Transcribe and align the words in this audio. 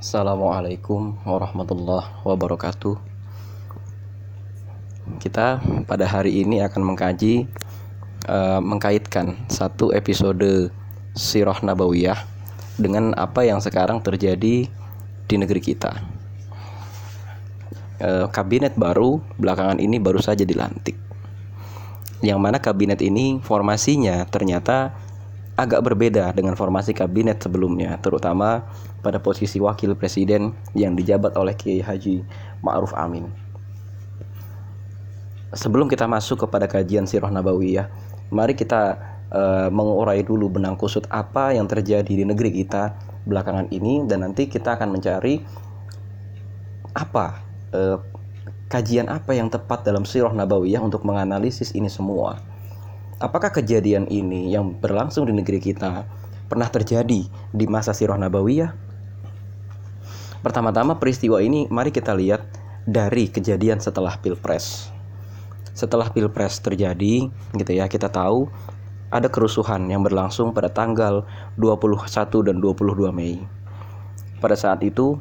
Assalamualaikum 0.00 1.20
warahmatullahi 1.28 2.24
wabarakatuh. 2.24 2.96
Kita 5.20 5.60
pada 5.84 6.08
hari 6.08 6.40
ini 6.40 6.64
akan 6.64 6.80
mengkaji 6.88 7.44
uh, 8.24 8.64
mengkaitkan 8.64 9.36
satu 9.52 9.92
episode 9.92 10.72
Sirah 11.12 11.60
Nabawiyah 11.60 12.16
dengan 12.80 13.12
apa 13.12 13.44
yang 13.44 13.60
sekarang 13.60 14.00
terjadi 14.00 14.72
di 15.28 15.34
negeri 15.36 15.60
kita. 15.60 15.92
Uh, 18.00 18.24
kabinet 18.32 18.80
baru 18.80 19.20
belakangan 19.36 19.84
ini 19.84 20.00
baru 20.00 20.24
saja 20.24 20.48
dilantik. 20.48 20.96
Yang 22.24 22.40
mana 22.40 22.56
kabinet 22.56 23.04
ini 23.04 23.36
formasinya 23.44 24.24
ternyata 24.32 24.96
agak 25.60 25.84
berbeda 25.84 26.32
dengan 26.32 26.56
formasi 26.56 26.96
kabinet 26.96 27.44
sebelumnya, 27.44 28.00
terutama 28.00 28.64
pada 29.04 29.20
posisi 29.20 29.60
wakil 29.60 29.92
presiden 29.92 30.56
yang 30.72 30.96
dijabat 30.96 31.36
oleh 31.36 31.52
Kiai 31.52 31.84
Haji 31.84 32.24
Ma'ruf 32.64 32.96
Amin. 32.96 33.28
Sebelum 35.52 35.90
kita 35.90 36.08
masuk 36.08 36.48
kepada 36.48 36.64
kajian 36.64 37.04
Sirah 37.04 37.28
Nabawiyah, 37.28 37.92
mari 38.32 38.56
kita 38.56 38.96
uh, 39.34 39.68
mengurai 39.68 40.22
dulu 40.24 40.48
benang 40.48 40.78
kusut 40.78 41.04
apa 41.10 41.52
yang 41.52 41.68
terjadi 41.68 42.08
di 42.08 42.24
negeri 42.24 42.54
kita 42.54 42.94
belakangan 43.28 43.68
ini 43.68 44.06
dan 44.08 44.24
nanti 44.24 44.48
kita 44.48 44.78
akan 44.78 44.96
mencari 44.96 45.42
apa 46.94 47.42
uh, 47.74 47.98
kajian 48.70 49.10
apa 49.10 49.34
yang 49.34 49.50
tepat 49.50 49.82
dalam 49.82 50.06
Sirah 50.06 50.32
Nabawiyah 50.32 50.80
untuk 50.80 51.02
menganalisis 51.02 51.74
ini 51.74 51.90
semua 51.90 52.49
apakah 53.20 53.52
kejadian 53.52 54.08
ini 54.08 54.48
yang 54.48 54.80
berlangsung 54.80 55.28
di 55.28 55.36
negeri 55.36 55.60
kita 55.60 56.08
pernah 56.48 56.66
terjadi 56.72 57.28
di 57.52 57.64
masa 57.68 57.92
Sirah 57.92 58.16
Nabawiyah? 58.16 58.72
Pertama-tama 60.40 60.96
peristiwa 60.96 61.36
ini 61.44 61.68
mari 61.68 61.92
kita 61.92 62.16
lihat 62.16 62.48
dari 62.88 63.28
kejadian 63.28 63.76
setelah 63.76 64.16
Pilpres. 64.16 64.88
Setelah 65.76 66.08
Pilpres 66.08 66.64
terjadi, 66.64 67.28
gitu 67.54 67.72
ya, 67.76 67.86
kita 67.92 68.08
tahu 68.08 68.48
ada 69.12 69.28
kerusuhan 69.28 69.84
yang 69.92 70.00
berlangsung 70.00 70.56
pada 70.56 70.72
tanggal 70.72 71.28
21 71.60 72.08
dan 72.48 72.56
22 72.56 73.12
Mei. 73.12 73.36
Pada 74.40 74.56
saat 74.56 74.80
itu 74.80 75.20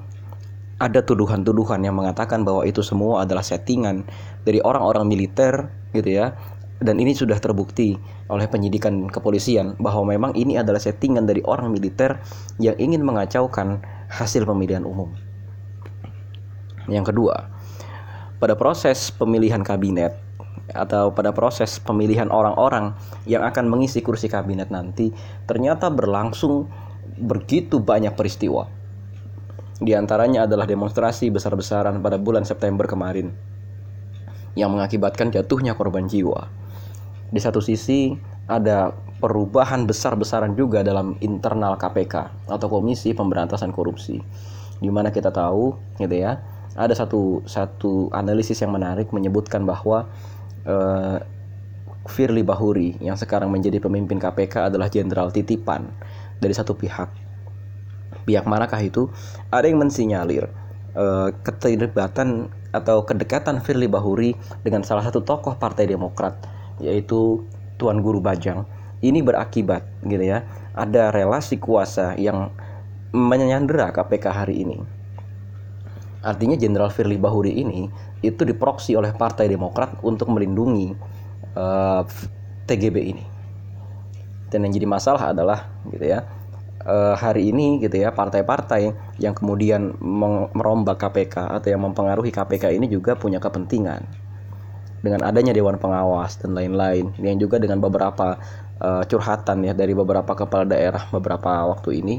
ada 0.80 1.04
tuduhan-tuduhan 1.04 1.84
yang 1.84 2.00
mengatakan 2.00 2.48
bahwa 2.48 2.64
itu 2.64 2.80
semua 2.80 3.28
adalah 3.28 3.44
settingan 3.44 4.08
dari 4.48 4.64
orang-orang 4.64 5.04
militer 5.12 5.68
gitu 5.92 6.16
ya 6.16 6.40
dan 6.80 6.96
ini 6.96 7.12
sudah 7.12 7.36
terbukti 7.44 8.00
oleh 8.32 8.48
penyidikan 8.48 9.12
kepolisian 9.12 9.76
bahwa 9.84 10.16
memang 10.16 10.32
ini 10.36 10.56
adalah 10.56 10.80
settingan 10.80 11.28
dari 11.28 11.44
orang 11.44 11.76
militer 11.76 12.24
yang 12.56 12.76
ingin 12.80 13.04
mengacaukan 13.04 13.84
hasil 14.08 14.48
pemilihan 14.48 14.88
umum. 14.88 15.12
Yang 16.88 17.14
kedua, 17.14 17.52
pada 18.40 18.56
proses 18.56 19.12
pemilihan 19.12 19.60
kabinet 19.62 20.16
atau 20.72 21.12
pada 21.12 21.36
proses 21.36 21.82
pemilihan 21.84 22.32
orang-orang 22.32 22.96
yang 23.28 23.44
akan 23.44 23.68
mengisi 23.68 24.00
kursi 24.00 24.32
kabinet 24.32 24.72
nanti 24.72 25.12
ternyata 25.50 25.92
berlangsung 25.92 26.72
begitu 27.20 27.84
banyak 27.84 28.16
peristiwa. 28.16 28.72
Di 29.80 29.96
antaranya 29.96 30.48
adalah 30.48 30.68
demonstrasi 30.68 31.32
besar-besaran 31.32 32.00
pada 32.04 32.20
bulan 32.20 32.44
September 32.48 32.88
kemarin 32.88 33.32
yang 34.56 34.72
mengakibatkan 34.76 35.32
jatuhnya 35.32 35.76
korban 35.76 36.08
jiwa 36.08 36.52
di 37.30 37.40
satu 37.42 37.62
sisi 37.62 38.14
ada 38.50 38.90
perubahan 39.22 39.86
besar-besaran 39.86 40.58
juga 40.58 40.82
dalam 40.82 41.14
internal 41.22 41.78
KPK 41.78 42.50
atau 42.50 42.68
Komisi 42.68 43.14
Pemberantasan 43.14 43.70
Korupsi. 43.70 44.18
Di 44.80 44.90
mana 44.90 45.14
kita 45.14 45.30
tahu 45.30 45.78
gitu 46.02 46.16
ya, 46.16 46.42
ada 46.74 46.94
satu 46.98 47.46
satu 47.46 48.10
analisis 48.16 48.58
yang 48.64 48.74
menarik 48.74 49.14
menyebutkan 49.14 49.68
bahwa 49.68 50.10
uh, 50.66 51.18
Firly 52.10 52.42
Bahuri 52.42 52.98
yang 53.04 53.20
sekarang 53.20 53.54
menjadi 53.54 53.78
pemimpin 53.78 54.18
KPK 54.18 54.74
adalah 54.74 54.90
jenderal 54.90 55.30
titipan 55.30 55.86
dari 56.42 56.56
satu 56.56 56.74
pihak. 56.74 57.12
Pihak 58.26 58.50
manakah 58.50 58.82
itu? 58.82 59.12
Ada 59.54 59.70
yang 59.70 59.78
mensinyalir 59.78 60.50
uh, 60.98 61.30
keterlibatan 61.46 62.50
atau 62.74 63.06
kedekatan 63.06 63.62
Firly 63.62 63.86
Bahuri 63.86 64.34
dengan 64.66 64.82
salah 64.82 65.06
satu 65.06 65.22
tokoh 65.22 65.60
Partai 65.60 65.86
Demokrat 65.86 66.59
yaitu 66.80 67.44
Tuan 67.80 68.04
Guru 68.04 68.20
Bajang 68.20 68.68
ini 69.00 69.24
berakibat 69.24 69.88
gitu 70.04 70.24
ya. 70.24 70.44
Ada 70.76 71.12
relasi 71.12 71.60
kuasa 71.60 72.16
yang 72.20 72.52
menyandera 73.12 73.92
KPK 73.96 74.26
hari 74.32 74.64
ini. 74.64 74.78
Artinya 76.20 76.60
Jenderal 76.60 76.92
Firly 76.92 77.16
Bahuri 77.16 77.56
ini 77.56 77.88
itu 78.20 78.44
diproksi 78.44 78.92
oleh 78.96 79.16
Partai 79.16 79.48
Demokrat 79.48 80.04
untuk 80.04 80.28
melindungi 80.28 80.92
uh, 81.56 82.04
eh, 82.04 82.68
TGB 82.68 82.98
ini. 83.00 83.24
Dan 84.52 84.68
yang 84.68 84.74
jadi 84.76 84.88
masalah 84.88 85.32
adalah 85.32 85.72
gitu 85.88 86.12
ya 86.12 86.28
uh, 86.86 87.16
hari 87.16 87.52
ini 87.52 87.80
gitu 87.84 88.00
ya 88.00 88.12
partai-partai 88.12 88.92
yang 89.20 89.36
kemudian 89.36 89.96
merombak 90.56 91.00
KPK 91.00 91.60
atau 91.60 91.68
yang 91.70 91.82
mempengaruhi 91.84 92.32
KPK 92.32 92.76
ini 92.76 92.88
juga 92.88 93.14
punya 93.14 93.38
kepentingan 93.42 94.29
dengan 95.00 95.24
adanya 95.24 95.56
dewan 95.56 95.80
pengawas 95.80 96.40
dan 96.40 96.56
lain-lain 96.56 97.16
yang 97.20 97.40
juga 97.40 97.60
dengan 97.60 97.80
beberapa 97.80 98.40
uh, 98.80 99.04
curhatan 99.08 99.64
ya 99.64 99.74
dari 99.76 99.96
beberapa 99.96 100.36
kepala 100.36 100.68
daerah 100.68 101.08
beberapa 101.12 101.68
waktu 101.72 102.04
ini 102.04 102.16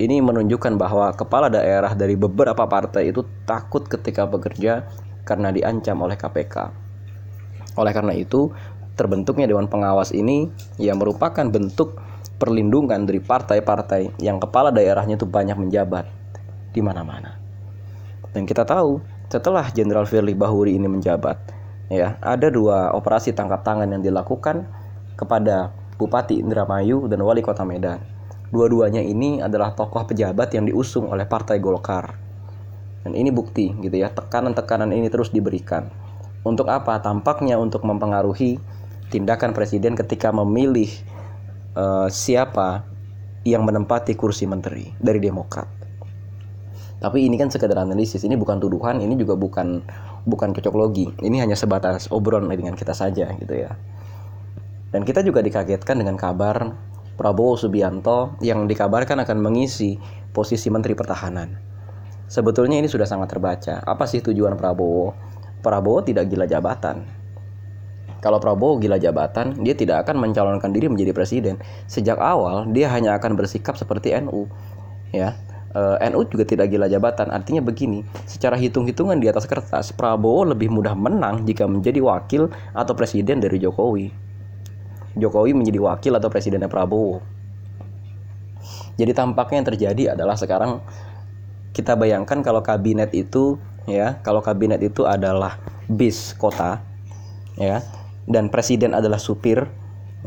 ini 0.00 0.16
menunjukkan 0.24 0.80
bahwa 0.80 1.12
kepala 1.12 1.52
daerah 1.52 1.92
dari 1.92 2.16
beberapa 2.16 2.64
partai 2.64 3.12
itu 3.12 3.20
takut 3.44 3.84
ketika 3.84 4.24
bekerja 4.24 4.88
karena 5.28 5.52
diancam 5.52 6.00
oleh 6.00 6.16
KPK. 6.16 6.72
Oleh 7.76 7.92
karena 7.92 8.16
itu, 8.16 8.48
terbentuknya 8.96 9.44
dewan 9.44 9.68
pengawas 9.68 10.16
ini 10.16 10.48
yang 10.80 10.96
merupakan 10.96 11.44
bentuk 11.44 12.00
perlindungan 12.40 13.04
dari 13.04 13.20
partai-partai 13.20 14.16
yang 14.24 14.40
kepala 14.40 14.72
daerahnya 14.72 15.20
itu 15.20 15.28
banyak 15.28 15.60
menjabat 15.60 16.08
di 16.72 16.80
mana-mana. 16.80 17.36
Dan 18.32 18.48
kita 18.48 18.64
tahu, 18.64 19.04
setelah 19.28 19.68
Jenderal 19.68 20.08
Firly 20.08 20.32
Bahuri 20.32 20.80
ini 20.80 20.88
menjabat, 20.88 21.59
ya 21.90 22.16
ada 22.22 22.48
dua 22.48 22.94
operasi 22.94 23.34
tangkap 23.34 23.66
tangan 23.66 23.90
yang 23.90 24.00
dilakukan 24.00 24.64
kepada 25.18 25.74
Bupati 26.00 26.40
Indramayu 26.40 27.04
dan 27.10 27.20
Wali 27.20 27.44
Kota 27.44 27.66
Medan. 27.66 28.00
Dua-duanya 28.48 29.04
ini 29.04 29.44
adalah 29.44 29.76
tokoh 29.76 30.08
pejabat 30.08 30.56
yang 30.56 30.64
diusung 30.64 31.12
oleh 31.12 31.28
Partai 31.28 31.60
Golkar. 31.60 32.16
Dan 33.04 33.12
ini 33.12 33.28
bukti 33.28 33.68
gitu 33.84 34.00
ya, 34.00 34.08
tekanan-tekanan 34.08 34.90
ini 34.96 35.12
terus 35.12 35.28
diberikan. 35.28 35.92
Untuk 36.40 36.72
apa? 36.72 36.98
Tampaknya 37.04 37.60
untuk 37.60 37.84
mempengaruhi 37.84 38.56
tindakan 39.12 39.52
presiden 39.52 39.92
ketika 39.92 40.32
memilih 40.32 40.88
uh, 41.76 42.08
siapa 42.08 42.88
yang 43.44 43.64
menempati 43.64 44.16
kursi 44.16 44.48
menteri 44.48 44.88
dari 44.96 45.20
Demokrat. 45.20 45.68
Tapi 47.00 47.24
ini 47.24 47.40
kan 47.40 47.48
sekedar 47.48 47.80
analisis, 47.80 48.20
ini 48.28 48.36
bukan 48.36 48.60
tuduhan, 48.60 49.00
ini 49.00 49.16
juga 49.16 49.32
bukan 49.32 49.80
bukan 50.24 50.52
cocok 50.56 50.74
logi. 50.76 51.06
Ini 51.20 51.44
hanya 51.44 51.56
sebatas 51.56 52.08
obrolan 52.12 52.50
dengan 52.50 52.76
kita 52.76 52.92
saja 52.92 53.30
gitu 53.36 53.54
ya. 53.54 53.76
Dan 54.90 55.06
kita 55.06 55.22
juga 55.22 55.40
dikagetkan 55.40 56.02
dengan 56.02 56.18
kabar 56.18 56.74
Prabowo 57.14 57.54
Subianto 57.54 58.34
yang 58.40 58.64
dikabarkan 58.64 59.22
akan 59.22 59.38
mengisi 59.38 60.00
posisi 60.32 60.72
Menteri 60.72 60.96
Pertahanan. 60.96 61.52
Sebetulnya 62.30 62.78
ini 62.78 62.86
sudah 62.86 63.06
sangat 63.06 63.30
terbaca. 63.34 63.82
Apa 63.82 64.06
sih 64.06 64.22
tujuan 64.22 64.54
Prabowo? 64.54 65.14
Prabowo 65.60 66.00
tidak 66.00 66.30
gila 66.30 66.48
jabatan. 66.48 67.04
Kalau 68.20 68.36
Prabowo 68.36 68.76
gila 68.80 69.00
jabatan, 69.00 69.60
dia 69.64 69.72
tidak 69.72 70.06
akan 70.06 70.20
mencalonkan 70.20 70.70
diri 70.70 70.86
menjadi 70.88 71.12
presiden. 71.16 71.58
Sejak 71.88 72.20
awal 72.20 72.68
dia 72.70 72.88
hanya 72.92 73.16
akan 73.16 73.36
bersikap 73.36 73.74
seperti 73.76 74.12
NU. 74.20 74.46
Ya, 75.10 75.34
uh, 75.74 75.96
eh, 75.98 76.10
NU 76.10 76.22
juga 76.26 76.44
tidak 76.46 76.70
gila 76.70 76.86
jabatan. 76.90 77.30
Artinya 77.30 77.62
begini, 77.62 78.02
secara 78.26 78.58
hitung-hitungan 78.58 79.18
di 79.18 79.30
atas 79.30 79.46
kertas, 79.46 79.94
Prabowo 79.94 80.48
lebih 80.50 80.70
mudah 80.70 80.94
menang 80.94 81.46
jika 81.46 81.66
menjadi 81.66 82.02
wakil 82.02 82.50
atau 82.74 82.92
presiden 82.94 83.38
dari 83.38 83.58
Jokowi. 83.62 84.10
Jokowi 85.18 85.52
menjadi 85.54 85.78
wakil 85.82 86.12
atau 86.16 86.30
presidennya 86.30 86.70
Prabowo. 86.70 87.22
Jadi 88.98 89.12
tampaknya 89.16 89.56
yang 89.64 89.68
terjadi 89.74 90.02
adalah 90.12 90.36
sekarang 90.36 90.84
kita 91.72 91.96
bayangkan 91.96 92.44
kalau 92.44 92.60
kabinet 92.60 93.14
itu 93.16 93.56
ya, 93.88 94.20
kalau 94.20 94.44
kabinet 94.44 94.82
itu 94.84 95.08
adalah 95.08 95.56
bis 95.88 96.36
kota 96.36 96.84
ya 97.58 97.82
dan 98.30 98.46
presiden 98.46 98.94
adalah 98.94 99.18
supir 99.18 99.66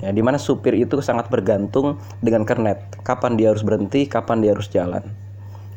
ya 0.02 0.10
di 0.12 0.20
mana 0.26 0.42
supir 0.42 0.76
itu 0.76 1.00
sangat 1.00 1.30
bergantung 1.32 2.02
dengan 2.20 2.44
kernet 2.44 2.82
kapan 3.06 3.40
dia 3.40 3.54
harus 3.54 3.64
berhenti 3.64 4.10
kapan 4.10 4.44
dia 4.44 4.52
harus 4.52 4.68
jalan 4.68 5.06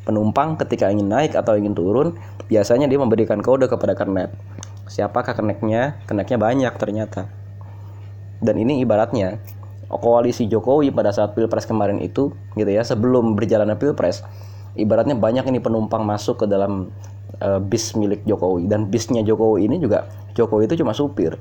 Penumpang 0.07 0.55
ketika 0.55 0.87
ingin 0.87 1.11
naik 1.11 1.35
atau 1.35 1.59
ingin 1.59 1.75
turun, 1.75 2.15
biasanya 2.47 2.87
dia 2.87 2.97
memberikan 2.97 3.43
kode 3.43 3.67
kepada 3.67 3.99
kernet. 3.99 4.31
Siapakah 4.87 5.35
kernetnya? 5.35 5.99
Kernetnya 6.07 6.39
banyak 6.39 6.73
ternyata. 6.79 7.27
Dan 8.39 8.63
ini 8.63 8.79
ibaratnya 8.87 9.43
koalisi 9.91 10.47
Jokowi 10.47 10.95
pada 10.95 11.11
saat 11.11 11.35
Pilpres 11.35 11.67
kemarin 11.67 11.99
itu 11.99 12.31
gitu 12.55 12.71
ya, 12.71 12.87
sebelum 12.87 13.35
berjalannya 13.35 13.75
Pilpres, 13.75 14.23
ibaratnya 14.79 15.19
banyak 15.19 15.43
ini 15.51 15.59
penumpang 15.59 16.07
masuk 16.07 16.45
ke 16.45 16.47
dalam 16.47 16.95
uh, 17.41 17.61
bis 17.61 17.97
milik 17.97 18.23
Jokowi 18.29 18.69
dan 18.69 18.89
bisnya 18.89 19.25
Jokowi 19.25 19.67
ini 19.67 19.77
juga 19.81 20.07
Jokowi 20.37 20.69
itu 20.71 20.85
cuma 20.85 20.93
supir 20.93 21.35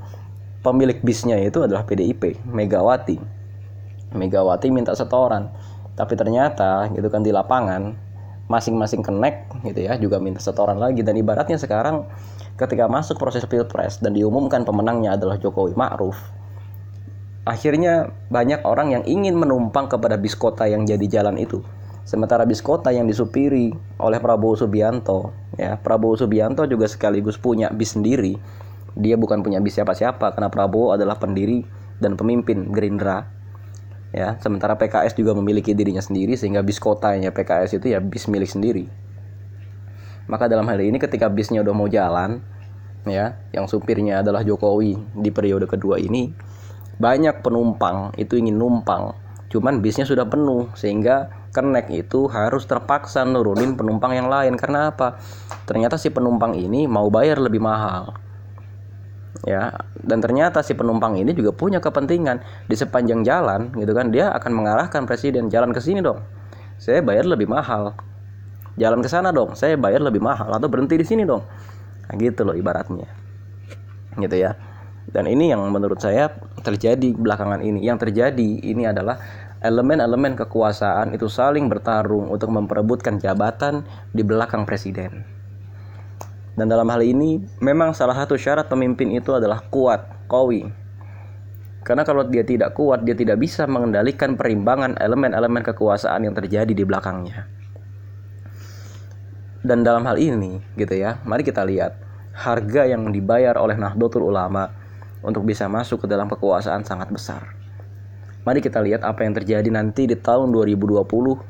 pemilik 0.64 0.98
bisnya 1.04 1.38
itu 1.40 1.62
adalah 1.62 1.86
PDIP 1.86 2.42
Megawati 2.48 3.20
Megawati 4.16 4.68
minta 4.72 4.96
setoran 4.96 5.52
tapi 5.96 6.16
ternyata 6.16 6.92
gitu 6.92 7.08
kan 7.08 7.24
di 7.24 7.32
lapangan 7.32 7.96
masing-masing 8.46 9.02
connect 9.02 9.50
gitu 9.66 9.82
ya 9.86 9.98
juga 9.98 10.22
minta 10.22 10.42
setoran 10.42 10.78
lagi. 10.78 11.02
Dan 11.02 11.18
ibaratnya 11.18 11.58
sekarang 11.58 12.06
ketika 12.56 12.86
masuk 12.86 13.18
proses 13.18 13.44
pilpres 13.46 14.00
dan 14.00 14.14
diumumkan 14.14 14.64
pemenangnya 14.64 15.18
adalah 15.18 15.36
Jokowi 15.42 15.76
Ma'ruf 15.76 16.46
akhirnya 17.46 18.10
banyak 18.34 18.66
orang 18.66 18.98
yang 18.98 19.04
ingin 19.06 19.38
menumpang 19.38 19.86
kepada 19.86 20.18
bis 20.18 20.34
kota 20.34 20.66
yang 20.66 20.84
jadi 20.84 21.22
jalan 21.22 21.38
itu. 21.38 21.62
Sementara 22.06 22.46
bis 22.46 22.62
kota 22.62 22.94
yang 22.94 23.10
disupiri 23.10 23.74
oleh 23.98 24.20
Prabowo 24.22 24.54
Subianto 24.54 25.34
ya 25.58 25.78
Prabowo 25.78 26.14
Subianto 26.18 26.66
juga 26.70 26.90
sekaligus 26.90 27.38
punya 27.38 27.70
bis 27.74 27.94
sendiri. 27.98 28.38
Dia 28.98 29.18
bukan 29.18 29.42
punya 29.42 29.62
bis 29.62 29.78
siapa-siapa 29.78 30.38
karena 30.38 30.50
Prabowo 30.50 30.94
adalah 30.94 31.18
pendiri 31.18 31.66
dan 32.02 32.18
pemimpin 32.18 32.70
Gerindra 32.74 33.26
ya 34.16 34.40
sementara 34.40 34.80
PKS 34.80 35.20
juga 35.20 35.36
memiliki 35.36 35.76
dirinya 35.76 36.00
sendiri 36.00 36.40
sehingga 36.40 36.64
bis 36.64 36.80
kotanya 36.80 37.36
PKS 37.36 37.84
itu 37.84 37.92
ya 37.92 38.00
bis 38.00 38.32
milik 38.32 38.48
sendiri. 38.48 38.88
Maka 40.32 40.48
dalam 40.48 40.64
hal 40.72 40.80
ini 40.80 40.96
ketika 40.96 41.28
bisnya 41.28 41.60
udah 41.60 41.76
mau 41.76 41.92
jalan 41.92 42.40
ya 43.04 43.36
yang 43.52 43.68
supirnya 43.68 44.24
adalah 44.24 44.42
Jokowi 44.42 44.98
di 45.20 45.30
periode 45.30 45.68
kedua 45.68 46.00
ini 46.00 46.32
banyak 46.96 47.44
penumpang 47.44 48.16
itu 48.16 48.40
ingin 48.40 48.56
numpang. 48.56 49.12
Cuman 49.52 49.84
bisnya 49.84 50.08
sudah 50.08 50.24
penuh 50.26 50.72
sehingga 50.80 51.30
connect 51.52 51.92
itu 51.92 52.32
harus 52.32 52.64
terpaksa 52.64 53.28
nurunin 53.28 53.76
penumpang 53.76 54.16
yang 54.16 54.32
lain. 54.32 54.56
Karena 54.56 54.96
apa? 54.96 55.20
Ternyata 55.68 56.00
si 56.00 56.08
penumpang 56.08 56.56
ini 56.56 56.88
mau 56.88 57.12
bayar 57.12 57.44
lebih 57.44 57.60
mahal 57.60 58.25
ya 59.44 59.76
dan 60.00 60.24
ternyata 60.24 60.64
si 60.64 60.72
penumpang 60.72 61.20
ini 61.20 61.36
juga 61.36 61.52
punya 61.52 61.84
kepentingan. 61.84 62.68
Di 62.72 62.76
sepanjang 62.80 63.28
jalan 63.28 63.76
gitu 63.76 63.92
kan 63.92 64.14
dia 64.14 64.32
akan 64.32 64.52
mengarahkan 64.56 65.04
presiden. 65.04 65.52
Jalan 65.52 65.76
ke 65.76 65.84
sini 65.84 66.00
dong 66.00 66.24
saya 66.80 67.04
bayar 67.04 67.28
lebih 67.28 67.52
mahal. 67.52 67.92
Jalan 68.80 69.04
ke 69.04 69.10
sana 69.12 69.36
dong 69.36 69.60
saya 69.60 69.76
bayar 69.76 70.00
lebih 70.00 70.24
mahal. 70.24 70.48
Atau 70.56 70.72
berhenti 70.72 70.96
di 70.96 71.06
sini 71.08 71.28
dong. 71.28 71.44
Nah, 72.06 72.14
gitu 72.16 72.48
loh 72.48 72.56
ibaratnya. 72.56 73.12
Gitu 74.16 74.36
ya. 74.40 74.56
Dan 75.06 75.28
ini 75.28 75.52
yang 75.52 75.62
menurut 75.70 76.00
saya 76.00 76.32
terjadi 76.64 77.14
belakangan 77.14 77.62
ini. 77.62 77.84
Yang 77.84 78.10
terjadi 78.10 78.50
ini 78.64 78.90
adalah 78.90 79.22
elemen-elemen 79.66 80.38
kekuasaan 80.38 81.18
itu 81.18 81.26
saling 81.26 81.66
bertarung 81.66 82.30
untuk 82.30 82.54
memperebutkan 82.54 83.18
jabatan 83.18 83.82
di 84.14 84.22
belakang 84.22 84.68
presiden 84.68 85.35
dan 86.56 86.72
dalam 86.72 86.88
hal 86.88 87.04
ini 87.04 87.44
memang 87.60 87.92
salah 87.92 88.16
satu 88.16 88.40
syarat 88.40 88.68
pemimpin 88.72 89.12
itu 89.12 89.36
adalah 89.36 89.64
kuat 89.68 90.28
kowi 90.32 90.68
karena 91.86 92.02
kalau 92.02 92.26
dia 92.26 92.42
tidak 92.42 92.74
kuat 92.74 93.06
dia 93.06 93.14
tidak 93.14 93.38
bisa 93.38 93.68
mengendalikan 93.70 94.34
perimbangan 94.40 94.98
elemen-elemen 94.98 95.62
kekuasaan 95.62 96.26
yang 96.26 96.34
terjadi 96.34 96.72
di 96.72 96.84
belakangnya 96.88 97.46
dan 99.62 99.84
dalam 99.84 100.08
hal 100.08 100.16
ini 100.16 100.64
gitu 100.80 100.96
ya 100.96 101.20
mari 101.28 101.44
kita 101.44 101.62
lihat 101.68 102.06
harga 102.36 102.84
yang 102.84 103.08
dibayar 103.16 103.56
oleh 103.56 103.80
Nahdlatul 103.80 104.28
Ulama 104.28 104.68
untuk 105.24 105.48
bisa 105.48 105.66
masuk 105.72 106.06
ke 106.06 106.08
dalam 106.12 106.28
kekuasaan 106.28 106.84
sangat 106.84 107.10
besar. 107.10 107.56
Mari 108.46 108.62
kita 108.62 108.78
lihat 108.84 109.02
apa 109.02 109.26
yang 109.26 109.34
terjadi 109.34 109.66
nanti 109.74 110.06
di 110.06 110.14
tahun 110.14 110.54
2020 110.54 111.02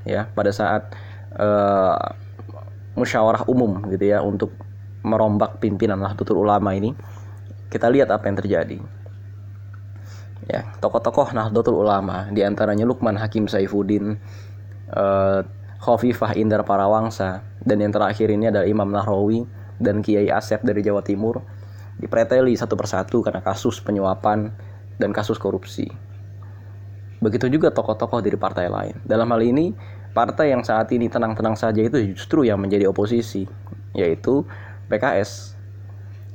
ya 0.07 0.31
pada 0.31 0.51
saat 0.55 0.95
uh, 1.35 1.99
musyawarah 2.95 3.43
umum 3.51 3.83
gitu 3.91 4.15
ya 4.15 4.23
untuk 4.23 4.55
merombak 5.05 5.61
pimpinan 5.61 6.01
Nahdlatul 6.01 6.41
Ulama 6.41 6.73
ini. 6.73 6.91
Kita 7.69 7.87
lihat 7.93 8.09
apa 8.09 8.25
yang 8.25 8.37
terjadi. 8.41 8.77
Ya, 10.45 10.65
tokoh-tokoh 10.81 11.33
Nahdlatul 11.33 11.77
Ulama 11.77 12.29
di 12.33 12.41
antaranya 12.41 12.85
Lukman 12.85 13.17
Hakim 13.17 13.49
Saifuddin, 13.49 14.17
uh, 14.93 15.41
Khofifah 15.81 16.33
Indar 16.37 16.65
Parawangsa 16.65 17.45
dan 17.61 17.81
yang 17.81 17.93
terakhir 17.93 18.29
ini 18.29 18.49
adalah 18.49 18.65
Imam 18.65 18.89
Nahrawi 18.89 19.45
dan 19.77 20.01
Kiai 20.01 20.29
Asep 20.29 20.61
dari 20.65 20.81
Jawa 20.81 21.01
Timur 21.05 21.41
dipreteli 21.95 22.53
satu 22.57 22.75
persatu 22.75 23.23
karena 23.23 23.39
kasus 23.39 23.79
penyuapan 23.79 24.51
dan 24.99 25.09
kasus 25.15 25.39
korupsi. 25.39 25.87
Begitu 27.23 27.47
juga 27.47 27.71
tokoh-tokoh 27.71 28.19
dari 28.19 28.35
partai 28.35 28.67
lain. 28.67 28.95
Dalam 29.07 29.31
hal 29.31 29.41
ini, 29.41 29.71
partai 30.11 30.51
yang 30.51 30.61
saat 30.61 30.91
ini 30.91 31.07
tenang-tenang 31.07 31.55
saja 31.55 31.79
itu 31.79 32.13
justru 32.13 32.43
yang 32.43 32.59
menjadi 32.59 32.91
oposisi, 32.91 33.47
yaitu 33.95 34.43
PKS. 34.87 35.55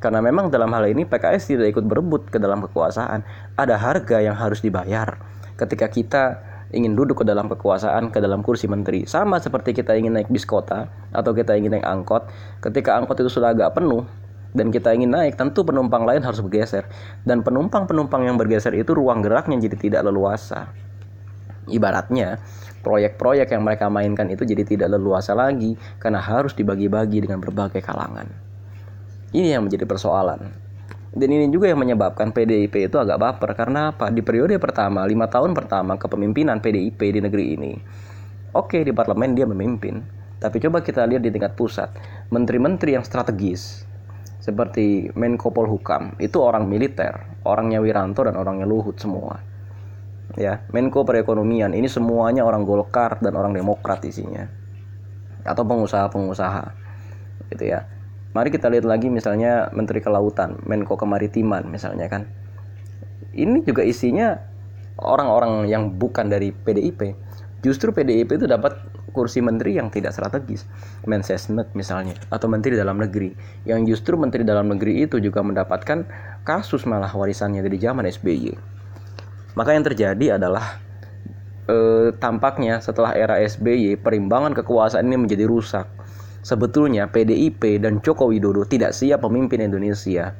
Karena 0.00 0.24
memang 0.24 0.48
dalam 0.48 0.72
hal 0.72 0.88
ini 0.88 1.04
PKS 1.04 1.52
tidak 1.52 1.76
ikut 1.76 1.84
berebut 1.84 2.32
ke 2.32 2.40
dalam 2.40 2.64
kekuasaan. 2.64 3.20
Ada 3.60 3.76
harga 3.76 4.18
yang 4.24 4.34
harus 4.34 4.64
dibayar 4.64 5.20
ketika 5.60 5.92
kita 5.92 6.22
ingin 6.72 6.96
duduk 6.96 7.20
ke 7.20 7.24
dalam 7.26 7.50
kekuasaan, 7.50 8.08
ke 8.08 8.18
dalam 8.22 8.40
kursi 8.40 8.70
menteri. 8.70 9.04
Sama 9.04 9.42
seperti 9.42 9.76
kita 9.76 9.92
ingin 9.98 10.16
naik 10.16 10.32
bis 10.32 10.48
kota 10.48 10.88
atau 11.12 11.36
kita 11.36 11.52
ingin 11.58 11.76
naik 11.76 11.86
angkot. 11.86 12.30
Ketika 12.64 12.96
angkot 12.96 13.18
itu 13.20 13.28
sudah 13.28 13.52
agak 13.52 13.76
penuh, 13.76 14.06
dan 14.50 14.74
kita 14.74 14.90
ingin 14.90 15.14
naik, 15.14 15.38
tentu 15.38 15.62
penumpang 15.62 16.02
lain 16.02 16.26
harus 16.26 16.42
bergeser. 16.42 16.90
Dan 17.22 17.46
penumpang-penumpang 17.46 18.26
yang 18.26 18.34
bergeser 18.34 18.74
itu 18.74 18.90
ruang 18.94 19.22
geraknya 19.22 19.62
jadi 19.62 19.76
tidak 19.78 20.02
leluasa. 20.10 20.70
Ibaratnya, 21.70 22.42
proyek-proyek 22.82 23.54
yang 23.54 23.62
mereka 23.62 23.86
mainkan 23.88 24.28
itu 24.28 24.42
jadi 24.44 24.66
tidak 24.66 24.88
leluasa 24.98 25.32
lagi 25.32 25.78
karena 26.02 26.18
harus 26.18 26.52
dibagi-bagi 26.52 27.24
dengan 27.24 27.38
berbagai 27.40 27.80
kalangan. 27.80 28.28
Ini 29.30 29.56
yang 29.56 29.70
menjadi 29.70 29.86
persoalan. 29.86 30.70
Dan 31.10 31.26
ini 31.26 31.50
juga 31.50 31.66
yang 31.66 31.82
menyebabkan 31.82 32.30
PDIP 32.30 32.86
itu 32.86 32.96
agak 32.98 33.18
baper 33.18 33.50
karena 33.58 33.90
apa? 33.90 34.14
Di 34.14 34.22
periode 34.22 34.54
pertama, 34.62 35.02
lima 35.06 35.26
tahun 35.26 35.54
pertama 35.58 35.98
kepemimpinan 35.98 36.62
PDIP 36.62 37.18
di 37.18 37.20
negeri 37.22 37.44
ini, 37.58 37.72
oke 38.54 38.78
di 38.78 38.94
parlemen 38.94 39.34
dia 39.34 39.42
memimpin, 39.42 39.98
tapi 40.38 40.62
coba 40.62 40.78
kita 40.86 41.10
lihat 41.10 41.26
di 41.26 41.34
tingkat 41.34 41.58
pusat, 41.58 41.90
menteri-menteri 42.30 42.94
yang 42.94 43.02
strategis, 43.02 43.82
seperti 44.38 45.12
Menko 45.18 45.52
Polhukam 45.52 46.16
itu 46.22 46.40
orang 46.40 46.64
militer, 46.64 47.12
orangnya 47.42 47.82
Wiranto 47.82 48.24
dan 48.24 48.38
orangnya 48.38 48.64
Luhut 48.64 48.96
semua. 48.96 49.49
Ya, 50.38 50.62
Menko 50.70 51.02
Perekonomian 51.02 51.74
ini 51.74 51.90
semuanya 51.90 52.46
orang 52.46 52.62
Golkar 52.62 53.18
dan 53.18 53.34
orang 53.34 53.50
Demokrat 53.50 54.04
isinya. 54.06 54.46
Atau 55.42 55.66
pengusaha-pengusaha. 55.66 56.64
Gitu 57.50 57.64
ya. 57.66 57.90
Mari 58.30 58.54
kita 58.54 58.70
lihat 58.70 58.86
lagi 58.86 59.10
misalnya 59.10 59.74
Menteri 59.74 59.98
Kelautan, 59.98 60.62
Menko 60.62 60.94
Kemaritiman 60.94 61.66
misalnya 61.66 62.06
kan. 62.06 62.30
Ini 63.34 63.66
juga 63.66 63.82
isinya 63.82 64.38
orang-orang 65.02 65.66
yang 65.66 65.98
bukan 65.98 66.30
dari 66.30 66.54
PDIP. 66.54 67.18
Justru 67.60 67.90
PDIP 67.90 68.38
itu 68.38 68.46
dapat 68.46 68.78
kursi 69.10 69.42
menteri 69.42 69.76
yang 69.76 69.90
tidak 69.90 70.14
strategis, 70.14 70.64
Mensesnek 71.04 71.74
misalnya, 71.74 72.14
atau 72.30 72.46
menteri 72.46 72.78
dalam 72.78 72.96
negeri, 72.96 73.34
yang 73.66 73.82
justru 73.84 74.14
menteri 74.14 74.46
dalam 74.46 74.70
negeri 74.70 75.04
itu 75.04 75.18
juga 75.18 75.42
mendapatkan 75.42 76.06
kasus 76.46 76.86
malah 76.86 77.10
warisannya 77.10 77.60
dari 77.60 77.76
zaman 77.76 78.06
SBY. 78.06 78.69
Maka 79.54 79.74
yang 79.74 79.84
terjadi 79.86 80.38
adalah 80.38 80.78
eh, 81.66 82.14
tampaknya 82.18 82.78
setelah 82.78 83.14
era 83.14 83.38
SBY 83.38 83.98
perimbangan 83.98 84.54
kekuasaan 84.54 85.06
ini 85.06 85.26
menjadi 85.26 85.44
rusak. 85.46 85.86
Sebetulnya 86.40 87.12
PDIP 87.12 87.84
dan 87.84 88.00
Joko 88.00 88.32
Widodo 88.32 88.64
tidak 88.64 88.96
siap 88.96 89.20
memimpin 89.28 89.60
Indonesia. 89.60 90.32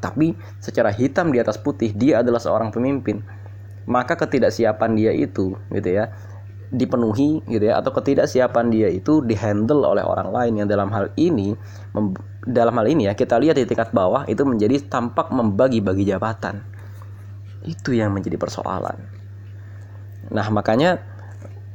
Tapi 0.00 0.32
secara 0.62 0.94
hitam 0.94 1.34
di 1.34 1.42
atas 1.42 1.58
putih 1.58 1.92
dia 1.92 2.22
adalah 2.22 2.38
seorang 2.38 2.70
pemimpin. 2.70 3.20
Maka 3.90 4.14
ketidaksiapan 4.14 4.90
dia 4.94 5.10
itu 5.10 5.58
gitu 5.74 5.90
ya 5.90 6.14
dipenuhi 6.70 7.42
gitu 7.50 7.66
ya 7.66 7.82
atau 7.82 7.90
ketidaksiapan 7.90 8.70
dia 8.70 8.86
itu 8.86 9.26
dihandle 9.26 9.82
oleh 9.82 10.06
orang 10.06 10.30
lain 10.30 10.52
yang 10.62 10.68
dalam 10.70 10.86
hal 10.94 11.10
ini 11.18 11.58
dalam 12.46 12.78
hal 12.78 12.86
ini 12.86 13.10
ya 13.10 13.18
kita 13.18 13.42
lihat 13.42 13.58
di 13.58 13.66
tingkat 13.66 13.90
bawah 13.90 14.22
itu 14.30 14.46
menjadi 14.46 14.78
tampak 14.86 15.34
membagi-bagi 15.34 16.06
jabatan 16.06 16.62
itu 17.64 17.96
yang 17.96 18.12
menjadi 18.14 18.36
persoalan 18.40 18.96
nah 20.30 20.46
makanya 20.52 21.00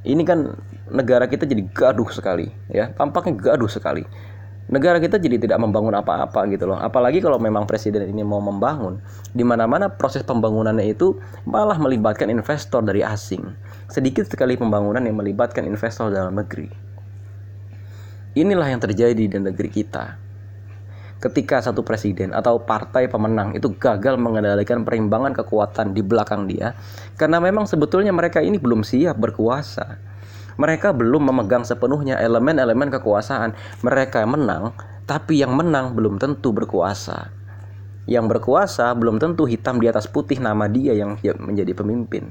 ini 0.05 0.21
kan 0.21 0.53
negara 0.89 1.25
kita 1.25 1.49
jadi 1.49 1.65
gaduh 1.73 2.09
sekali 2.13 2.49
ya 2.69 2.93
tampaknya 2.93 3.33
gaduh 3.35 3.69
sekali 3.69 4.05
negara 4.65 4.97
kita 4.97 5.21
jadi 5.21 5.37
tidak 5.37 5.61
membangun 5.61 5.93
apa-apa 5.93 6.49
gitu 6.49 6.65
loh. 6.69 6.77
Apalagi 6.81 7.21
kalau 7.21 7.37
memang 7.37 7.69
presiden 7.69 8.09
ini 8.09 8.25
mau 8.25 8.41
membangun, 8.41 8.97
di 9.29 9.45
mana-mana 9.45 9.93
proses 9.93 10.25
pembangunannya 10.25 10.89
itu 10.89 11.21
malah 11.45 11.77
melibatkan 11.77 12.33
investor 12.33 12.81
dari 12.81 13.05
asing. 13.05 13.45
Sedikit 13.89 14.25
sekali 14.25 14.57
pembangunan 14.57 15.05
yang 15.05 15.21
melibatkan 15.21 15.69
investor 15.69 16.09
dalam 16.09 16.33
negeri. 16.33 16.69
Inilah 18.35 18.67
yang 18.67 18.81
terjadi 18.81 19.15
di 19.15 19.37
negeri 19.37 19.69
kita. 19.69 20.24
Ketika 21.25 21.57
satu 21.57 21.81
presiden 21.81 22.37
atau 22.37 22.61
partai 22.61 23.09
pemenang 23.09 23.57
itu 23.57 23.73
gagal 23.81 24.13
mengendalikan 24.21 24.85
perimbangan 24.85 25.33
kekuatan 25.33 25.97
di 25.97 26.05
belakang 26.05 26.45
dia, 26.45 26.77
karena 27.17 27.41
memang 27.41 27.65
sebetulnya 27.65 28.13
mereka 28.13 28.45
ini 28.45 28.61
belum 28.61 28.85
siap 28.85 29.17
berkuasa 29.17 29.97
Mereka 30.61 30.93
belum 30.93 31.33
memegang 31.33 31.65
sepenuhnya 31.65 32.21
elemen-elemen 32.21 32.93
kekuasaan. 32.93 33.57
Mereka 33.81 34.21
menang, 34.29 34.77
tapi 35.09 35.41
yang 35.41 35.57
menang 35.57 35.97
belum 35.97 36.21
tentu 36.21 36.53
berkuasa. 36.53 37.33
Yang 38.05 38.37
berkuasa 38.37 38.93
belum 38.93 39.17
tentu 39.17 39.49
hitam 39.49 39.81
di 39.81 39.89
atas 39.89 40.05
putih 40.05 40.37
nama 40.37 40.69
dia 40.69 40.93
yang 40.93 41.17
menjadi 41.41 41.73
pemimpin. 41.73 42.29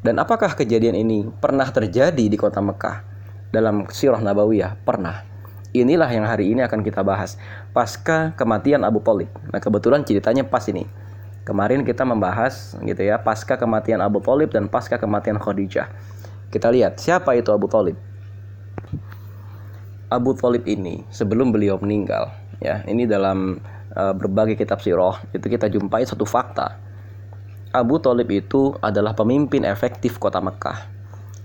Dan 0.00 0.16
apakah 0.16 0.56
kejadian 0.56 0.96
ini 0.96 1.28
pernah 1.28 1.68
terjadi 1.68 2.24
di 2.24 2.34
kota 2.40 2.58
Mekah 2.58 3.04
dalam 3.52 3.84
sirah 3.86 4.18
Nabawiyah? 4.18 4.80
Pernah. 4.80 5.35
Inilah 5.76 6.08
yang 6.08 6.24
hari 6.24 6.56
ini 6.56 6.64
akan 6.64 6.80
kita 6.80 7.04
bahas. 7.04 7.36
Pasca 7.76 8.32
kematian 8.32 8.80
Abu 8.80 9.04
Talib. 9.04 9.28
Nah, 9.52 9.60
kebetulan 9.60 10.08
ceritanya 10.08 10.48
pas 10.48 10.64
ini. 10.72 10.88
Kemarin 11.44 11.84
kita 11.84 12.02
membahas 12.02 12.74
gitu 12.80 13.02
ya, 13.04 13.20
pasca 13.20 13.60
kematian 13.60 14.00
Abu 14.00 14.24
Talib 14.24 14.48
dan 14.50 14.72
pasca 14.72 14.96
kematian 14.96 15.36
Khadijah. 15.36 15.92
Kita 16.48 16.72
lihat 16.72 16.96
siapa 16.96 17.36
itu 17.36 17.52
Abu 17.52 17.68
Talib. 17.68 18.00
Abu 20.08 20.32
Talib 20.32 20.64
ini 20.64 21.04
sebelum 21.12 21.52
beliau 21.52 21.76
meninggal, 21.76 22.32
ya, 22.58 22.80
ini 22.88 23.04
dalam 23.04 23.60
uh, 23.92 24.14
berbagai 24.16 24.56
kitab 24.56 24.80
sirah 24.80 25.18
itu 25.34 25.46
kita 25.50 25.66
jumpai 25.66 26.06
satu 26.06 26.22
fakta 26.22 26.78
Abu 27.76 28.00
Talib 28.00 28.32
itu 28.32 28.72
adalah 28.80 29.12
pemimpin 29.12 29.66
efektif 29.68 30.16
kota 30.16 30.40
Mekah. 30.40 30.88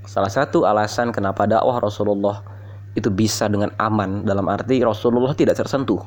Salah 0.07 0.31
satu 0.31 0.63
alasan 0.63 1.11
kenapa 1.11 1.43
dakwah 1.43 1.83
Rasulullah 1.83 2.39
itu 2.97 3.07
bisa 3.07 3.47
dengan 3.47 3.71
aman 3.79 4.27
dalam 4.27 4.47
arti 4.51 4.83
Rasulullah 4.83 5.31
tidak 5.35 5.59
tersentuh. 5.59 6.03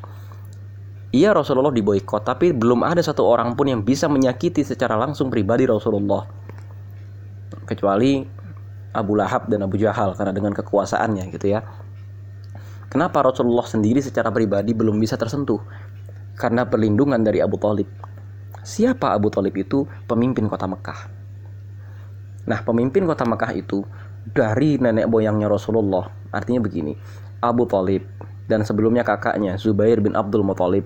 Iya 1.15 1.31
Rasulullah 1.31 1.71
diboikot 1.71 2.27
tapi 2.27 2.51
belum 2.51 2.83
ada 2.83 2.99
satu 2.99 3.23
orang 3.23 3.55
pun 3.55 3.71
yang 3.71 3.87
bisa 3.87 4.11
menyakiti 4.11 4.67
secara 4.67 4.99
langsung 4.99 5.31
pribadi 5.31 5.65
Rasulullah. 5.65 6.27
Kecuali 7.65 8.21
Abu 8.95 9.15
Lahab 9.15 9.47
dan 9.49 9.65
Abu 9.65 9.79
Jahal 9.79 10.13
karena 10.19 10.35
dengan 10.35 10.53
kekuasaannya 10.53 11.25
gitu 11.33 11.55
ya. 11.55 11.63
Kenapa 12.91 13.27
Rasulullah 13.27 13.67
sendiri 13.67 13.99
secara 13.99 14.31
pribadi 14.31 14.75
belum 14.75 14.99
bisa 14.99 15.19
tersentuh? 15.19 15.59
Karena 16.35 16.67
perlindungan 16.67 17.23
dari 17.23 17.43
Abu 17.43 17.59
Talib 17.59 17.87
Siapa 18.65 19.13
Abu 19.13 19.29
Talib 19.29 19.53
itu? 19.61 19.85
Pemimpin 20.09 20.49
kota 20.49 20.65
Mekah. 20.65 21.01
Nah, 22.49 22.65
pemimpin 22.65 23.05
kota 23.05 23.29
Mekah 23.29 23.53
itu 23.53 23.85
dari 24.25 24.81
nenek 24.81 25.05
moyangnya 25.05 25.53
Rasulullah. 25.53 26.09
Artinya 26.35 26.59
begini, 26.59 26.99
Abu 27.39 27.65
Talib 27.71 28.03
dan 28.51 28.67
sebelumnya 28.67 29.07
kakaknya 29.07 29.57
Zubair 29.57 30.03
bin 30.03 30.19
Abdul 30.19 30.45
Muthalib. 30.45 30.85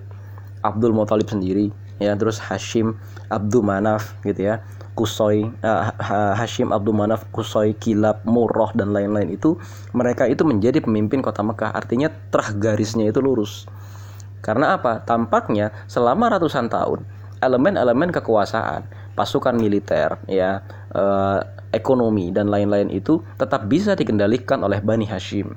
Abdul 0.61 0.90
Muthalib 0.90 1.31
sendiri, 1.31 1.71
ya 2.02 2.14
terus 2.19 2.38
Hashim, 2.43 2.99
Abdul 3.31 3.62
Manaf 3.64 4.19
gitu 4.26 4.52
ya. 4.52 4.62
Kusoi, 4.99 5.47
uh, 5.62 5.95
Hashim, 6.35 6.75
Abdul 6.75 6.99
Manaf, 6.99 7.23
Kusoi, 7.31 7.71
Kilab, 7.78 8.26
Murrah 8.26 8.75
dan 8.75 8.90
lain-lain 8.90 9.31
itu 9.31 9.55
mereka 9.95 10.26
itu 10.26 10.43
menjadi 10.43 10.83
pemimpin 10.83 11.23
kota 11.23 11.38
Mekah. 11.47 11.71
Artinya 11.71 12.11
terah 12.35 12.50
garisnya 12.50 13.07
itu 13.07 13.23
lurus. 13.23 13.71
Karena 14.43 14.75
apa? 14.75 14.99
Tampaknya 15.07 15.71
selama 15.87 16.35
ratusan 16.35 16.67
tahun 16.67 17.07
elemen-elemen 17.38 18.11
kekuasaan, 18.11 18.87
pasukan 19.14 19.55
militer, 19.55 20.19
ya, 20.26 20.67
eh, 20.95 21.40
ekonomi 21.73 22.33
dan 22.33 22.49
lain-lain 22.49 22.88
itu 22.88 23.21
tetap 23.37 23.68
bisa 23.68 23.92
dikendalikan 23.92 24.61
oleh 24.64 24.80
Bani 24.80 25.04
Hashim. 25.04 25.52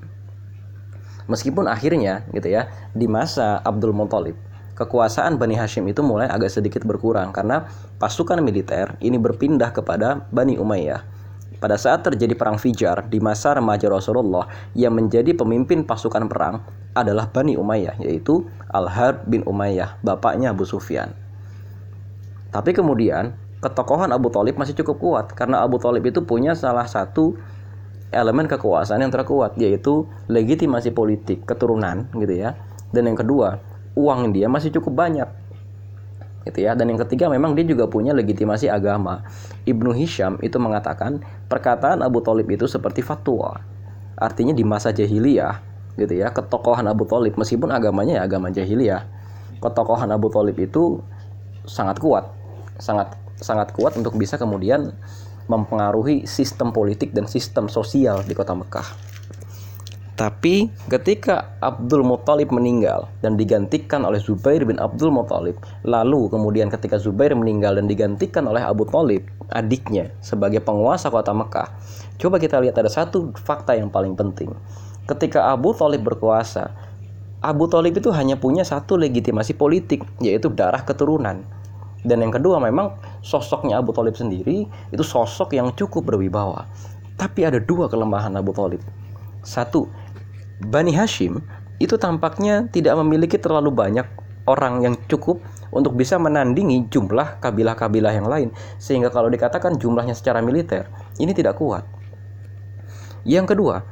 Meskipun 1.30 1.70
akhirnya 1.70 2.28
gitu 2.36 2.52
ya, 2.52 2.68
di 2.92 3.08
masa 3.08 3.64
Abdul 3.64 3.96
Muthalib, 3.96 4.36
kekuasaan 4.76 5.40
Bani 5.40 5.56
Hashim 5.56 5.88
itu 5.88 6.04
mulai 6.04 6.28
agak 6.28 6.52
sedikit 6.52 6.84
berkurang 6.84 7.32
karena 7.32 7.70
pasukan 8.02 8.42
militer 8.44 8.98
ini 9.00 9.16
berpindah 9.16 9.72
kepada 9.72 10.28
Bani 10.34 10.58
Umayyah. 10.60 11.22
Pada 11.62 11.78
saat 11.78 12.02
terjadi 12.02 12.34
perang 12.34 12.58
Fijar 12.58 13.06
di 13.06 13.22
masa 13.22 13.54
remaja 13.54 13.86
Rasulullah 13.86 14.50
yang 14.74 14.98
menjadi 14.98 15.38
pemimpin 15.38 15.86
pasukan 15.86 16.26
perang 16.26 16.66
adalah 16.98 17.30
Bani 17.30 17.54
Umayyah 17.54 18.02
yaitu 18.02 18.50
Al-Harb 18.74 19.30
bin 19.30 19.46
Umayyah, 19.46 20.02
bapaknya 20.02 20.50
Abu 20.50 20.66
Sufyan. 20.66 21.14
Tapi 22.50 22.74
kemudian 22.74 23.38
ketokohan 23.62 24.10
Abu 24.10 24.34
Talib 24.34 24.58
masih 24.58 24.74
cukup 24.74 24.98
kuat 24.98 25.26
karena 25.38 25.62
Abu 25.62 25.78
Talib 25.78 26.02
itu 26.02 26.26
punya 26.26 26.58
salah 26.58 26.90
satu 26.90 27.38
elemen 28.12 28.50
kekuasaan 28.50 29.00
yang 29.00 29.14
terkuat 29.14 29.56
yaitu 29.56 30.10
legitimasi 30.28 30.92
politik 30.92 31.46
keturunan 31.48 32.10
gitu 32.18 32.36
ya. 32.36 32.58
Dan 32.92 33.08
yang 33.08 33.16
kedua, 33.16 33.62
uang 33.96 34.36
dia 34.36 34.52
masih 34.52 34.74
cukup 34.76 35.08
banyak. 35.08 35.30
Gitu 36.44 36.68
ya. 36.68 36.76
Dan 36.76 36.92
yang 36.92 37.00
ketiga 37.08 37.32
memang 37.32 37.56
dia 37.56 37.64
juga 37.64 37.88
punya 37.88 38.12
legitimasi 38.12 38.68
agama. 38.68 39.24
Ibnu 39.64 39.96
Hisham 39.96 40.42
itu 40.44 40.60
mengatakan 40.60 41.24
perkataan 41.48 42.04
Abu 42.04 42.20
Talib 42.20 42.52
itu 42.52 42.68
seperti 42.68 43.00
fatwa. 43.00 43.64
Artinya 44.20 44.52
di 44.52 44.68
masa 44.68 44.92
jahiliyah 44.92 45.72
gitu 45.96 46.18
ya, 46.18 46.34
ketokohan 46.36 46.88
Abu 46.90 47.08
Talib 47.08 47.40
meskipun 47.40 47.72
agamanya 47.72 48.20
ya 48.20 48.24
agama 48.28 48.52
jahiliyah. 48.52 49.08
Ketokohan 49.64 50.12
Abu 50.12 50.28
Talib 50.34 50.58
itu 50.60 51.00
sangat 51.64 52.02
kuat 52.02 52.26
sangat 52.82 53.14
sangat 53.42 53.74
kuat 53.74 53.98
untuk 53.98 54.16
bisa 54.16 54.38
kemudian 54.38 54.94
mempengaruhi 55.50 56.30
sistem 56.30 56.72
politik 56.72 57.12
dan 57.12 57.28
sistem 57.28 57.68
sosial 57.68 58.24
di 58.24 58.32
kota 58.38 58.56
Mekah. 58.56 59.12
Tapi 60.22 60.70
ketika 60.86 61.58
Abdul 61.58 62.06
Muthalib 62.06 62.54
meninggal 62.54 63.10
dan 63.26 63.42
digantikan 63.42 64.06
oleh 64.06 64.22
Zubair 64.22 64.62
bin 64.70 64.78
Abdul 64.78 65.10
Muthalib, 65.10 65.58
lalu 65.82 66.30
kemudian 66.30 66.70
ketika 66.70 67.02
Zubair 67.02 67.34
meninggal 67.34 67.82
dan 67.82 67.90
digantikan 67.90 68.46
oleh 68.46 68.62
Abu 68.62 68.86
Talib, 68.86 69.26
adiknya 69.50 70.14
sebagai 70.22 70.62
penguasa 70.62 71.10
kota 71.10 71.34
Mekah, 71.34 71.74
coba 72.22 72.38
kita 72.38 72.62
lihat 72.62 72.78
ada 72.78 72.92
satu 72.94 73.34
fakta 73.34 73.74
yang 73.74 73.90
paling 73.90 74.14
penting. 74.14 74.54
Ketika 75.10 75.50
Abu 75.50 75.74
Talib 75.74 76.06
berkuasa, 76.06 76.70
Abu 77.42 77.66
Talib 77.66 77.98
itu 77.98 78.14
hanya 78.14 78.38
punya 78.38 78.62
satu 78.62 79.02
legitimasi 79.02 79.58
politik, 79.58 80.06
yaitu 80.22 80.54
darah 80.54 80.86
keturunan 80.86 81.42
dan 82.02 82.18
yang 82.26 82.34
kedua 82.34 82.58
memang 82.58 82.98
sosoknya 83.22 83.78
Abu 83.78 83.94
Talib 83.94 84.18
sendiri 84.18 84.66
itu 84.90 85.04
sosok 85.06 85.54
yang 85.54 85.70
cukup 85.78 86.14
berwibawa. 86.14 86.66
Tapi 87.18 87.46
ada 87.46 87.62
dua 87.62 87.86
kelemahan 87.86 88.34
Abu 88.34 88.50
Talib. 88.58 88.82
Satu, 89.46 89.86
Bani 90.62 90.94
Hashim 90.94 91.42
itu 91.78 91.98
tampaknya 91.98 92.66
tidak 92.74 92.98
memiliki 93.02 93.38
terlalu 93.38 93.70
banyak 93.70 94.06
orang 94.50 94.82
yang 94.82 94.96
cukup 95.06 95.38
untuk 95.70 95.94
bisa 95.94 96.18
menandingi 96.18 96.90
jumlah 96.90 97.38
kabilah-kabilah 97.42 98.14
yang 98.14 98.26
lain. 98.26 98.50
Sehingga 98.82 99.14
kalau 99.14 99.30
dikatakan 99.30 99.78
jumlahnya 99.78 100.18
secara 100.18 100.42
militer, 100.42 100.90
ini 101.22 101.34
tidak 101.38 101.62
kuat. 101.62 101.86
Yang 103.22 103.54
kedua, 103.54 103.86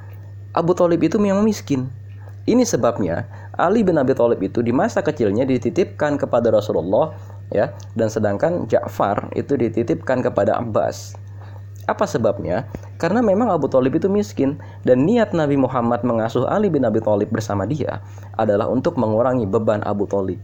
Abu 0.57 0.73
Talib 0.73 1.05
itu 1.05 1.21
memang 1.21 1.45
miskin. 1.45 1.85
Ini 2.49 2.65
sebabnya 2.65 3.29
Ali 3.53 3.85
bin 3.85 3.99
Abi 4.01 4.17
Thalib 4.17 4.41
itu 4.41 4.65
di 4.65 4.73
masa 4.73 5.05
kecilnya 5.05 5.45
dititipkan 5.45 6.17
kepada 6.17 6.49
Rasulullah 6.49 7.13
ya 7.49 7.73
dan 7.97 8.07
sedangkan 8.09 8.69
Ja'far 8.69 9.33
itu 9.33 9.57
dititipkan 9.57 10.21
kepada 10.21 10.57
Abbas 10.57 11.17
apa 11.89 12.05
sebabnya? 12.05 12.69
Karena 13.01 13.25
memang 13.25 13.49
Abu 13.49 13.65
Talib 13.65 13.97
itu 13.97 14.05
miskin 14.05 14.61
dan 14.85 15.09
niat 15.09 15.33
Nabi 15.33 15.57
Muhammad 15.57 16.05
mengasuh 16.05 16.45
Ali 16.45 16.69
bin 16.69 16.85
Abi 16.85 17.01
Thalib 17.01 17.33
bersama 17.33 17.65
dia 17.65 18.05
adalah 18.37 18.69
untuk 18.69 18.93
mengurangi 19.01 19.49
beban 19.49 19.81
Abu 19.81 20.05
Talib. 20.05 20.37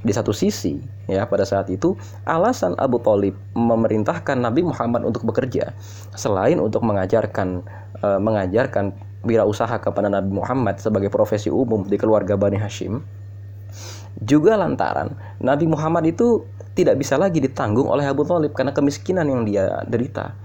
Di 0.00 0.12
satu 0.16 0.32
sisi, 0.32 0.80
ya 1.10 1.28
pada 1.28 1.44
saat 1.44 1.68
itu 1.68 1.92
alasan 2.24 2.72
Abu 2.80 3.02
Talib 3.04 3.36
memerintahkan 3.52 4.40
Nabi 4.40 4.64
Muhammad 4.64 5.04
untuk 5.04 5.28
bekerja 5.28 5.76
selain 6.16 6.56
untuk 6.62 6.86
mengajarkan 6.86 7.60
e, 8.00 8.08
mengajarkan 8.22 8.94
wirausaha 9.26 9.76
kepada 9.82 10.06
Nabi 10.06 10.30
Muhammad 10.30 10.78
sebagai 10.78 11.10
profesi 11.10 11.50
umum 11.50 11.84
di 11.84 11.98
keluarga 11.98 12.38
Bani 12.38 12.54
Hashim 12.54 13.02
juga 14.22 14.56
lantaran 14.56 15.12
Nabi 15.40 15.68
Muhammad 15.68 16.08
itu 16.08 16.44
tidak 16.76 17.00
bisa 17.00 17.16
lagi 17.16 17.40
ditanggung 17.40 17.88
oleh 17.88 18.04
Abu 18.04 18.24
Talib 18.28 18.52
karena 18.52 18.76
kemiskinan 18.76 19.24
yang 19.28 19.48
dia 19.48 19.84
derita. 19.88 20.36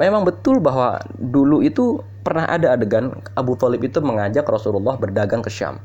Memang 0.00 0.24
betul 0.24 0.58
bahwa 0.58 1.04
dulu 1.20 1.60
itu 1.60 2.00
pernah 2.24 2.48
ada 2.48 2.72
adegan 2.72 3.12
Abu 3.36 3.60
Talib 3.60 3.84
itu 3.84 4.00
mengajak 4.00 4.48
Rasulullah 4.48 4.96
berdagang 4.96 5.44
ke 5.44 5.52
Syam. 5.52 5.78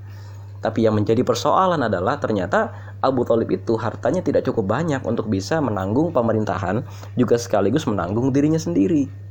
Tapi 0.58 0.88
yang 0.88 0.98
menjadi 0.98 1.22
persoalan 1.22 1.86
adalah 1.86 2.18
ternyata 2.18 2.74
Abu 3.04 3.28
Talib 3.28 3.52
itu 3.52 3.78
hartanya 3.78 4.26
tidak 4.26 4.48
cukup 4.48 4.74
banyak 4.74 5.04
untuk 5.06 5.30
bisa 5.30 5.62
menanggung 5.62 6.10
pemerintahan 6.16 6.82
juga 7.14 7.38
sekaligus 7.38 7.86
menanggung 7.86 8.34
dirinya 8.34 8.58
sendiri. 8.58 9.27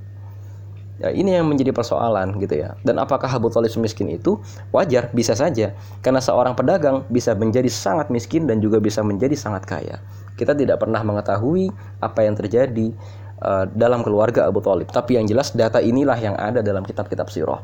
Ya, 0.96 1.12
ini 1.12 1.36
yang 1.36 1.44
menjadi 1.44 1.76
persoalan 1.76 2.40
gitu 2.40 2.56
ya. 2.56 2.72
Dan 2.80 2.96
apakah 2.96 3.28
Abu 3.28 3.52
Talib 3.52 3.68
miskin 3.76 4.08
itu? 4.08 4.40
Wajar, 4.72 5.12
bisa 5.12 5.36
saja. 5.36 5.76
Karena 6.00 6.24
seorang 6.24 6.56
pedagang 6.56 7.04
bisa 7.12 7.36
menjadi 7.36 7.68
sangat 7.68 8.08
miskin 8.08 8.48
dan 8.48 8.64
juga 8.64 8.80
bisa 8.80 9.04
menjadi 9.04 9.36
sangat 9.36 9.68
kaya. 9.68 10.00
Kita 10.40 10.56
tidak 10.56 10.80
pernah 10.80 11.04
mengetahui 11.04 11.68
apa 12.00 12.24
yang 12.24 12.32
terjadi 12.32 12.96
uh, 13.44 13.68
dalam 13.76 14.00
keluarga 14.00 14.48
Abu 14.48 14.64
Talib. 14.64 14.88
Tapi 14.88 15.20
yang 15.20 15.28
jelas 15.28 15.52
data 15.52 15.84
inilah 15.84 16.16
yang 16.16 16.32
ada 16.40 16.64
dalam 16.64 16.80
kitab-kitab 16.80 17.28
sirah. 17.28 17.60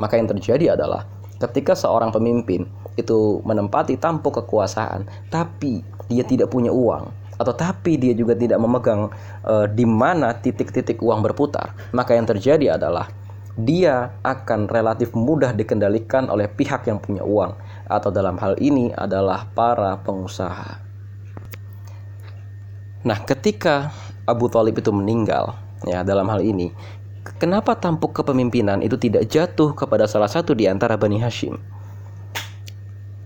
Maka 0.00 0.16
yang 0.16 0.32
terjadi 0.32 0.80
adalah 0.80 1.04
ketika 1.44 1.76
seorang 1.76 2.08
pemimpin 2.08 2.64
itu 2.96 3.44
menempati 3.44 4.00
tampuk 4.00 4.40
kekuasaan, 4.40 5.04
tapi 5.28 5.84
dia 6.08 6.24
tidak 6.24 6.48
punya 6.48 6.72
uang, 6.72 7.10
atau 7.38 7.54
tapi 7.54 7.98
dia 7.98 8.14
juga 8.14 8.38
tidak 8.38 8.58
memegang 8.62 9.10
e, 9.42 9.54
di 9.74 9.86
mana 9.86 10.34
titik-titik 10.34 11.02
uang 11.02 11.22
berputar, 11.24 11.74
maka 11.90 12.14
yang 12.14 12.26
terjadi 12.26 12.78
adalah 12.78 13.10
dia 13.54 14.10
akan 14.26 14.66
relatif 14.66 15.14
mudah 15.14 15.54
dikendalikan 15.54 16.26
oleh 16.26 16.50
pihak 16.50 16.90
yang 16.90 16.98
punya 16.98 17.22
uang 17.22 17.54
atau 17.86 18.10
dalam 18.10 18.34
hal 18.42 18.58
ini 18.58 18.90
adalah 18.90 19.46
para 19.54 19.94
pengusaha. 20.02 20.82
Nah, 23.04 23.18
ketika 23.22 23.94
Abu 24.24 24.48
Talib 24.48 24.74
itu 24.80 24.90
meninggal, 24.90 25.54
ya 25.84 26.02
dalam 26.02 26.26
hal 26.32 26.40
ini, 26.40 26.72
kenapa 27.36 27.76
tampuk 27.76 28.16
kepemimpinan 28.16 28.80
itu 28.80 28.96
tidak 28.96 29.28
jatuh 29.28 29.76
kepada 29.76 30.08
salah 30.08 30.28
satu 30.28 30.56
di 30.56 30.66
antara 30.66 30.96
Bani 30.96 31.20
Hashim? 31.20 31.60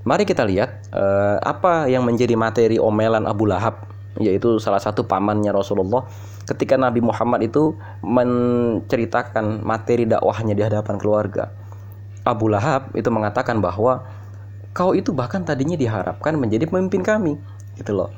Mari 0.03 0.25
kita 0.25 0.43
lihat 0.45 0.89
uh, 0.93 1.37
apa 1.45 1.87
yang 1.87 2.03
menjadi 2.03 2.33
materi 2.33 2.77
omelan 2.81 3.29
Abu 3.29 3.45
Lahab 3.45 3.87
yaitu 4.17 4.57
salah 4.57 4.81
satu 4.81 5.05
pamannya 5.05 5.53
Rasulullah 5.53 6.09
ketika 6.49 6.81
Nabi 6.81 7.05
Muhammad 7.05 7.45
itu 7.45 7.77
menceritakan 8.01 9.61
materi 9.61 10.09
dakwahnya 10.09 10.57
di 10.57 10.65
hadapan 10.65 10.97
keluarga. 10.97 11.53
Abu 12.25 12.49
Lahab 12.49 12.93
itu 12.97 13.09
mengatakan 13.13 13.61
bahwa 13.61 14.09
kau 14.73 14.97
itu 14.97 15.13
bahkan 15.13 15.45
tadinya 15.45 15.77
diharapkan 15.77 16.37
menjadi 16.37 16.69
pemimpin 16.69 17.05
kami, 17.05 17.37
gitu 17.77 17.93
loh. 17.97 18.11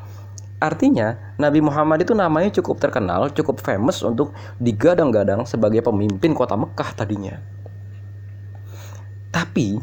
Artinya, 0.60 1.16
Nabi 1.40 1.64
Muhammad 1.64 2.04
itu 2.04 2.12
namanya 2.12 2.52
cukup 2.52 2.76
terkenal, 2.76 3.32
cukup 3.32 3.64
famous 3.64 4.04
untuk 4.04 4.36
digadang-gadang 4.60 5.48
sebagai 5.48 5.80
pemimpin 5.80 6.36
kota 6.36 6.52
Mekah 6.52 6.90
tadinya. 6.92 7.40
Tapi 9.32 9.80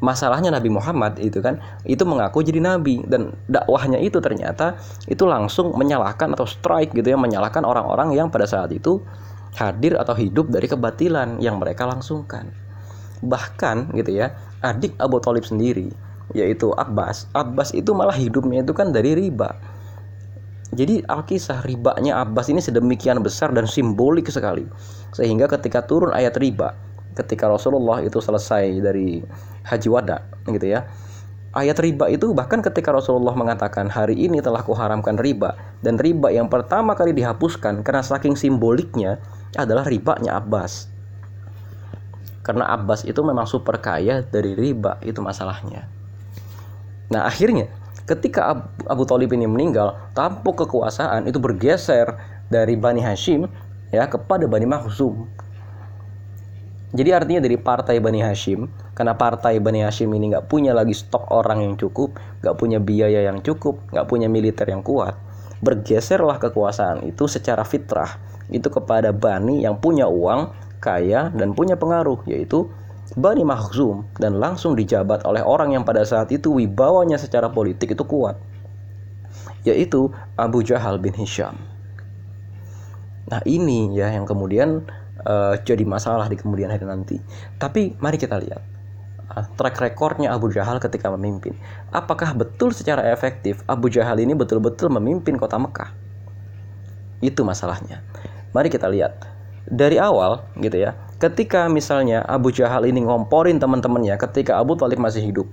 masalahnya 0.00 0.48
Nabi 0.50 0.72
Muhammad 0.72 1.20
itu 1.20 1.38
kan 1.44 1.60
itu 1.84 2.02
mengaku 2.08 2.40
jadi 2.42 2.58
nabi. 2.58 3.04
Dan 3.06 3.36
dakwahnya 3.46 4.00
itu 4.00 4.18
ternyata 4.18 4.80
itu 5.06 5.24
langsung 5.28 5.76
menyalahkan 5.76 6.32
atau 6.34 6.48
strike 6.48 6.96
gitu 6.96 7.14
ya 7.14 7.18
menyalahkan 7.20 7.62
orang-orang 7.62 8.16
yang 8.16 8.32
pada 8.32 8.48
saat 8.48 8.72
itu 8.72 9.04
hadir 9.54 9.96
atau 10.00 10.16
hidup 10.16 10.48
dari 10.50 10.66
kebatilan 10.66 11.38
yang 11.38 11.60
mereka 11.60 11.86
langsungkan. 11.86 12.50
Bahkan 13.20 13.94
gitu 13.94 14.16
ya 14.16 14.34
adik 14.64 14.96
Abu 14.98 15.20
Talib 15.20 15.44
sendiri 15.44 15.92
yaitu 16.30 16.70
Abbas 16.78 17.26
Abbas 17.34 17.74
itu 17.74 17.90
malah 17.90 18.14
hidupnya 18.14 18.62
itu 18.64 18.72
kan 18.72 18.90
dari 18.90 19.14
riba. 19.14 19.54
Jadi 20.70 21.02
alkisah 21.02 21.66
ribanya 21.66 22.22
Abbas 22.22 22.46
ini 22.46 22.62
sedemikian 22.62 23.18
besar 23.26 23.50
dan 23.50 23.66
simbolik 23.66 24.30
sekali. 24.30 24.62
Sehingga 25.10 25.50
ketika 25.50 25.82
turun 25.82 26.14
ayat 26.14 26.38
riba 26.38 26.78
ketika 27.16 27.50
Rasulullah 27.50 28.02
itu 28.04 28.18
selesai 28.22 28.70
dari 28.82 29.22
haji 29.66 29.88
wada 29.90 30.26
gitu 30.46 30.66
ya. 30.66 30.86
Ayat 31.50 31.82
riba 31.82 32.06
itu 32.06 32.30
bahkan 32.30 32.62
ketika 32.62 32.94
Rasulullah 32.94 33.34
mengatakan 33.34 33.90
hari 33.90 34.14
ini 34.14 34.38
telah 34.38 34.62
kuharamkan 34.62 35.18
riba. 35.18 35.58
Dan 35.82 35.98
riba 35.98 36.30
yang 36.30 36.46
pertama 36.46 36.94
kali 36.94 37.10
dihapuskan 37.10 37.82
karena 37.82 38.06
saking 38.06 38.38
simboliknya 38.38 39.18
adalah 39.58 39.82
ribanya 39.82 40.38
Abbas. 40.38 40.86
Karena 42.46 42.70
Abbas 42.70 43.02
itu 43.02 43.18
memang 43.26 43.50
super 43.50 43.82
kaya 43.82 44.22
dari 44.22 44.54
riba 44.54 45.02
itu 45.02 45.18
masalahnya. 45.18 45.90
Nah 47.10 47.26
akhirnya 47.26 47.66
ketika 48.06 48.70
Abu, 48.86 49.02
Talib 49.02 49.34
ini 49.34 49.50
meninggal 49.50 49.98
tampuk 50.14 50.66
kekuasaan 50.66 51.26
itu 51.26 51.42
bergeser 51.42 52.14
dari 52.46 52.78
Bani 52.78 53.02
Hashim 53.02 53.50
ya 53.90 54.06
kepada 54.06 54.46
Bani 54.46 54.70
Makhzum 54.70 55.26
jadi 56.90 57.22
artinya 57.22 57.38
dari 57.38 57.54
partai 57.54 58.02
Bani 58.02 58.18
Hashim, 58.18 58.66
karena 58.98 59.14
partai 59.14 59.62
Bani 59.62 59.86
Hashim 59.86 60.10
ini 60.10 60.34
nggak 60.34 60.50
punya 60.50 60.74
lagi 60.74 60.90
stok 60.90 61.30
orang 61.30 61.62
yang 61.62 61.74
cukup, 61.78 62.18
nggak 62.42 62.56
punya 62.58 62.82
biaya 62.82 63.30
yang 63.30 63.38
cukup, 63.46 63.78
nggak 63.94 64.10
punya 64.10 64.26
militer 64.26 64.66
yang 64.66 64.82
kuat, 64.82 65.14
bergeserlah 65.62 66.42
kekuasaan 66.42 67.06
itu 67.06 67.30
secara 67.30 67.62
fitrah 67.62 68.18
itu 68.50 68.66
kepada 68.66 69.14
Bani 69.14 69.62
yang 69.62 69.78
punya 69.78 70.10
uang, 70.10 70.50
kaya, 70.82 71.30
dan 71.30 71.54
punya 71.54 71.78
pengaruh, 71.78 72.26
yaitu 72.26 72.66
Bani 73.14 73.46
Makhzum 73.46 74.10
dan 74.18 74.42
langsung 74.42 74.74
dijabat 74.74 75.22
oleh 75.26 75.46
orang 75.46 75.74
yang 75.74 75.86
pada 75.86 76.02
saat 76.02 76.34
itu 76.34 76.58
wibawanya 76.58 77.18
secara 77.22 77.50
politik 77.54 77.94
itu 77.94 78.02
kuat, 78.02 78.34
yaitu 79.62 80.10
Abu 80.34 80.66
Jahal 80.66 80.98
bin 80.98 81.14
Hisham. 81.14 81.54
Nah 83.30 83.38
ini 83.46 83.94
ya 83.94 84.10
yang 84.10 84.26
kemudian 84.26 84.90
uh, 85.24 85.54
jadi 85.60 85.84
masalah 85.84 86.28
di 86.28 86.36
kemudian 86.36 86.70
hari 86.72 86.84
nanti. 86.84 87.16
Tapi 87.56 87.96
mari 88.00 88.16
kita 88.16 88.40
lihat 88.40 88.62
uh, 89.34 89.46
track 89.56 89.76
recordnya 89.80 90.32
Abu 90.32 90.48
Jahal 90.52 90.80
ketika 90.80 91.12
memimpin. 91.12 91.56
Apakah 91.92 92.32
betul 92.36 92.72
secara 92.72 93.04
efektif 93.12 93.60
Abu 93.68 93.92
Jahal 93.92 94.20
ini 94.20 94.32
betul-betul 94.32 94.92
memimpin 94.92 95.36
kota 95.36 95.56
Mekah? 95.60 95.90
Itu 97.20 97.44
masalahnya. 97.44 98.00
Mari 98.50 98.68
kita 98.72 98.88
lihat 98.88 99.28
dari 99.68 100.00
awal 100.00 100.42
gitu 100.58 100.80
ya. 100.80 100.96
Ketika 101.20 101.68
misalnya 101.68 102.24
Abu 102.24 102.48
Jahal 102.48 102.88
ini 102.88 103.04
ngomporin 103.04 103.60
teman-temannya 103.60 104.16
ketika 104.16 104.56
Abu 104.56 104.74
Talib 104.74 104.96
masih 104.98 105.20
hidup 105.20 105.46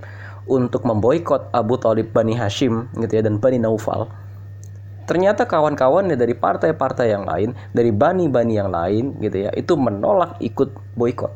untuk 0.47 0.88
memboikot 0.88 1.51
Abu 1.51 1.75
Talib 1.75 2.15
Bani 2.15 2.32
Hashim 2.34 2.88
gitu 2.95 3.19
ya 3.19 3.21
dan 3.21 3.38
Bani 3.38 3.60
Naufal 3.60 4.08
ternyata 5.08 5.48
kawan-kawannya 5.48 6.20
dari 6.20 6.36
partai-partai 6.36 7.08
yang 7.10 7.24
lain, 7.24 7.56
dari 7.72 7.96
bani-bani 7.96 8.54
yang 8.60 8.70
lain 8.70 9.15
gitu 9.24 9.48
ya, 9.48 9.52
itu 9.56 9.74
menolak 9.80 10.36
ikut 10.43 10.76
boykot. 11.00 11.32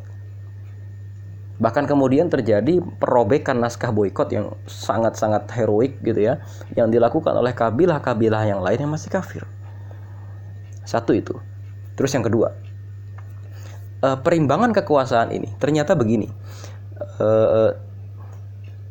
Bahkan 1.62 1.88
kemudian 1.88 2.28
terjadi 2.28 2.84
perobekan 3.00 3.64
naskah 3.64 3.96
boykot 3.96 4.34
yang 4.36 4.52
sangat-sangat 4.68 5.48
heroik 5.56 6.04
gitu 6.04 6.20
ya, 6.20 6.44
yang 6.76 6.92
dilakukan 6.92 7.32
oleh 7.32 7.56
kabilah-kabilah 7.56 8.44
yang 8.44 8.60
lain 8.60 8.86
yang 8.86 8.92
masih 8.92 9.08
kafir. 9.08 9.48
Satu 10.84 11.16
itu. 11.16 11.38
Terus 11.96 12.12
yang 12.12 12.26
kedua, 12.26 12.52
eh, 14.04 14.18
perimbangan 14.20 14.76
kekuasaan 14.76 15.32
ini 15.32 15.54
ternyata 15.62 15.96
begini. 15.96 16.28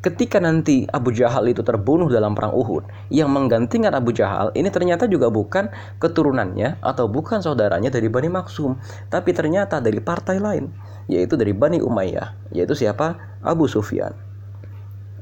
Ketika 0.01 0.41
nanti 0.41 0.89
Abu 0.89 1.13
Jahal 1.13 1.53
itu 1.53 1.61
terbunuh 1.61 2.09
dalam 2.09 2.33
perang 2.33 2.57
Uhud, 2.57 2.89
yang 3.13 3.29
menggantikan 3.29 3.93
Abu 3.93 4.17
Jahal 4.17 4.49
ini 4.57 4.73
ternyata 4.73 5.05
juga 5.05 5.29
bukan 5.29 5.69
keturunannya 6.01 6.81
atau 6.81 7.05
bukan 7.05 7.45
saudaranya 7.45 7.93
dari 7.93 8.09
Bani 8.09 8.33
Maksum, 8.33 8.81
tapi 9.13 9.37
ternyata 9.37 9.77
dari 9.77 10.01
partai 10.01 10.41
lain, 10.41 10.73
yaitu 11.05 11.37
dari 11.37 11.53
Bani 11.53 11.85
Umayyah, 11.85 12.33
yaitu 12.49 12.73
siapa? 12.73 13.21
Abu 13.45 13.69
Sufyan. 13.69 14.17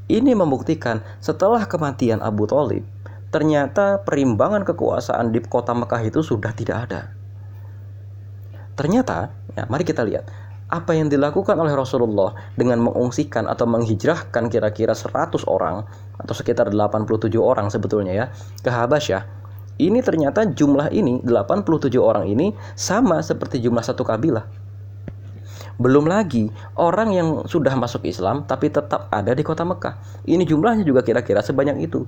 Ini 0.06 0.38
membuktikan 0.38 1.02
setelah 1.18 1.66
kematian 1.66 2.22
Abu 2.22 2.46
Talib, 2.46 2.86
ternyata 3.34 4.06
perimbangan 4.06 4.62
kekuasaan 4.62 5.34
di 5.34 5.42
kota 5.42 5.74
Mekah 5.74 6.06
itu 6.06 6.22
sudah 6.22 6.54
tidak 6.54 6.86
ada. 6.86 7.10
Ternyata, 8.78 9.34
ya, 9.58 9.66
mari 9.66 9.82
kita 9.82 10.06
lihat, 10.06 10.30
apa 10.68 10.92
yang 10.92 11.08
dilakukan 11.08 11.56
oleh 11.56 11.72
Rasulullah 11.72 12.36
dengan 12.56 12.84
mengungsikan 12.84 13.48
atau 13.48 13.64
menghijrahkan 13.64 14.52
kira-kira 14.52 14.92
100 14.92 15.48
orang 15.48 15.88
atau 16.20 16.34
sekitar 16.36 16.68
87 16.68 17.32
orang 17.40 17.72
sebetulnya 17.72 18.12
ya 18.12 18.26
ke 18.60 18.68
Habasyah 18.68 19.38
ini 19.78 20.02
ternyata 20.02 20.42
jumlah 20.42 20.90
ini 20.90 21.22
87 21.22 21.94
orang 22.02 22.26
ini 22.26 22.50
sama 22.74 23.22
seperti 23.22 23.62
jumlah 23.62 23.82
satu 23.82 24.02
kabilah. 24.02 24.42
Belum 25.78 26.10
lagi 26.10 26.50
orang 26.74 27.14
yang 27.14 27.28
sudah 27.46 27.70
masuk 27.78 28.02
Islam 28.02 28.42
tapi 28.50 28.74
tetap 28.74 29.06
ada 29.14 29.30
di 29.30 29.46
kota 29.46 29.62
Mekah. 29.62 30.26
Ini 30.26 30.42
jumlahnya 30.42 30.82
juga 30.82 31.06
kira-kira 31.06 31.38
sebanyak 31.46 31.78
itu. 31.78 32.02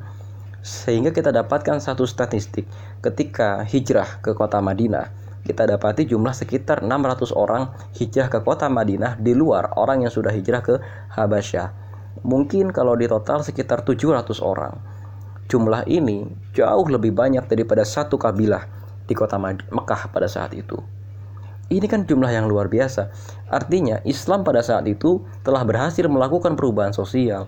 Sehingga 0.67 1.15
kita 1.15 1.31
dapatkan 1.31 1.79
satu 1.79 2.03
statistik 2.11 2.67
ketika 3.07 3.63
hijrah 3.63 4.19
ke 4.19 4.35
kota 4.35 4.59
Madinah 4.59 5.30
kita 5.41 5.65
dapati 5.65 6.05
jumlah 6.05 6.37
sekitar 6.37 6.85
600 6.85 7.33
orang 7.33 7.73
hijrah 7.97 8.29
ke 8.29 8.45
kota 8.45 8.69
Madinah 8.69 9.17
di 9.17 9.33
luar 9.33 9.73
orang 9.81 10.05
yang 10.05 10.13
sudah 10.13 10.31
hijrah 10.31 10.61
ke 10.61 10.77
Habasyah. 11.17 11.69
Mungkin 12.21 12.75
kalau 12.77 12.93
di 12.99 13.09
total 13.09 13.41
sekitar 13.41 13.83
700 13.83 14.45
orang. 14.45 14.77
Jumlah 15.51 15.89
ini 15.91 16.31
jauh 16.55 16.87
lebih 16.87 17.11
banyak 17.11 17.49
daripada 17.51 17.83
satu 17.83 18.15
kabilah 18.15 18.69
di 19.09 19.15
kota 19.19 19.41
Mekah 19.41 20.13
pada 20.15 20.31
saat 20.31 20.55
itu. 20.55 20.79
Ini 21.71 21.87
kan 21.87 22.03
jumlah 22.07 22.31
yang 22.31 22.51
luar 22.51 22.67
biasa. 22.67 23.11
Artinya 23.47 24.03
Islam 24.03 24.43
pada 24.43 24.63
saat 24.63 24.87
itu 24.87 25.23
telah 25.47 25.63
berhasil 25.63 26.03
melakukan 26.07 26.59
perubahan 26.59 26.91
sosial. 26.91 27.47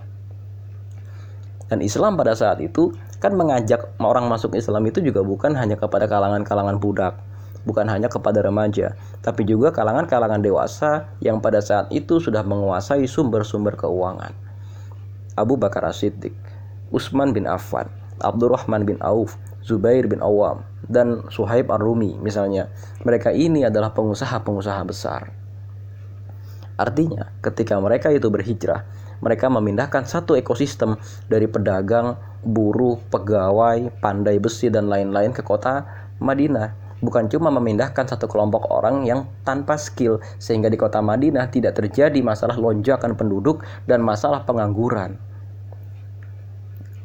Dan 1.66 1.82
Islam 1.82 2.14
pada 2.14 2.34
saat 2.34 2.62
itu 2.62 2.94
kan 3.18 3.34
mengajak 3.34 3.94
orang 4.02 4.26
masuk 4.26 4.54
Islam 4.54 4.82
itu 4.86 5.02
juga 5.02 5.22
bukan 5.22 5.54
hanya 5.54 5.78
kepada 5.78 6.10
kalangan-kalangan 6.10 6.78
budak, 6.78 7.18
bukan 7.62 7.86
hanya 7.90 8.10
kepada 8.10 8.42
remaja, 8.42 8.94
tapi 9.22 9.46
juga 9.46 9.70
kalangan-kalangan 9.70 10.42
dewasa 10.42 11.10
yang 11.22 11.38
pada 11.38 11.62
saat 11.62 11.90
itu 11.94 12.18
sudah 12.18 12.42
menguasai 12.42 13.06
sumber-sumber 13.06 13.78
keuangan. 13.78 14.34
Abu 15.38 15.56
Bakar 15.56 15.88
As-Siddiq, 15.88 16.34
Utsman 16.92 17.32
bin 17.32 17.48
Affan, 17.48 17.88
Abdurrahman 18.20 18.84
bin 18.84 19.00
Auf, 19.00 19.40
Zubair 19.62 20.04
bin 20.10 20.20
Awam, 20.20 20.66
dan 20.90 21.24
Suhaib 21.30 21.70
Ar-Rumi 21.70 22.18
misalnya. 22.18 22.68
Mereka 23.06 23.30
ini 23.32 23.64
adalah 23.64 23.94
pengusaha-pengusaha 23.94 24.82
besar. 24.84 25.30
Artinya, 26.76 27.30
ketika 27.40 27.78
mereka 27.78 28.10
itu 28.10 28.26
berhijrah, 28.26 28.82
mereka 29.22 29.46
memindahkan 29.46 30.02
satu 30.02 30.34
ekosistem 30.34 30.98
dari 31.30 31.46
pedagang, 31.46 32.18
buruh, 32.42 32.98
pegawai, 33.06 33.94
pandai 34.02 34.42
besi 34.42 34.66
dan 34.66 34.90
lain-lain 34.90 35.30
ke 35.30 35.46
kota 35.46 35.86
Madinah. 36.18 36.81
Bukan 37.02 37.26
cuma 37.26 37.50
memindahkan 37.50 38.06
satu 38.06 38.30
kelompok 38.30 38.70
orang 38.70 39.02
yang 39.02 39.26
tanpa 39.42 39.74
skill 39.74 40.22
sehingga 40.38 40.70
di 40.70 40.78
kota 40.78 41.02
Madinah 41.02 41.50
tidak 41.50 41.74
terjadi 41.74 42.22
masalah 42.22 42.54
lonjakan 42.54 43.18
penduduk 43.18 43.66
dan 43.90 44.06
masalah 44.06 44.46
pengangguran. 44.46 45.18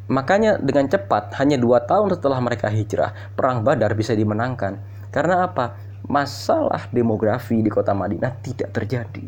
Makanya 0.07 0.61
dengan 0.61 0.87
cepat 0.87 1.35
hanya 1.41 1.57
dua 1.59 1.83
tahun 1.83 2.15
setelah 2.15 2.39
mereka 2.39 2.69
hijrah, 2.69 3.33
perang 3.33 3.65
Badar 3.65 3.97
bisa 3.97 4.13
dimenangkan. 4.13 4.79
Karena 5.09 5.49
apa? 5.49 5.75
Masalah 6.07 6.87
demografi 6.93 7.59
di 7.59 7.67
kota 7.67 7.91
Madinah 7.91 8.37
tidak 8.39 8.71
terjadi. 8.71 9.27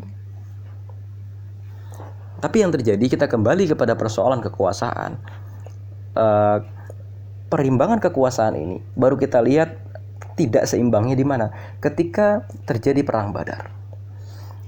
Tapi 2.40 2.56
yang 2.56 2.72
terjadi 2.72 3.04
kita 3.04 3.28
kembali 3.28 3.68
kepada 3.68 3.92
persoalan 3.98 4.40
kekuasaan. 4.40 5.20
Uh, 6.16 6.58
perimbangan 7.50 7.98
kekuasaan 7.98 8.54
ini 8.54 8.78
baru 8.94 9.18
kita 9.18 9.42
lihat 9.42 9.89
tidak 10.40 10.64
seimbangnya 10.64 11.12
di 11.12 11.26
mana? 11.28 11.52
Ketika 11.84 12.48
terjadi 12.64 13.04
perang 13.04 13.36
Badar. 13.36 13.68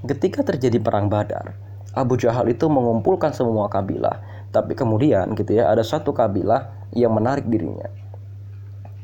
Ketika 0.04 0.44
terjadi 0.44 0.76
perang 0.76 1.08
Badar, 1.08 1.56
Abu 1.96 2.20
Jahal 2.20 2.52
itu 2.52 2.68
mengumpulkan 2.68 3.32
semua 3.32 3.72
kabilah, 3.72 4.20
tapi 4.52 4.76
kemudian 4.76 5.32
gitu 5.32 5.56
ya 5.56 5.72
ada 5.72 5.80
satu 5.80 6.12
kabilah 6.12 6.92
yang 6.92 7.16
menarik 7.16 7.48
dirinya. 7.48 7.88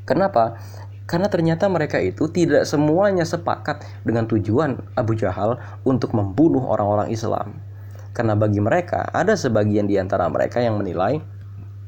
Kenapa? 0.05 0.61
Karena 1.09 1.33
ternyata 1.33 1.65
mereka 1.73 1.97
itu 2.05 2.29
tidak 2.29 2.69
semuanya 2.69 3.25
sepakat 3.25 3.81
dengan 4.05 4.29
tujuan 4.29 4.77
Abu 4.93 5.17
Jahal 5.17 5.57
untuk 5.89 6.13
membunuh 6.13 6.69
orang-orang 6.69 7.09
Islam. 7.09 7.65
Karena 8.13 8.37
bagi 8.37 8.61
mereka 8.61 9.09
ada 9.09 9.33
sebagian 9.33 9.89
di 9.89 9.97
antara 9.97 10.29
mereka 10.29 10.61
yang 10.61 10.77
menilai 10.77 11.25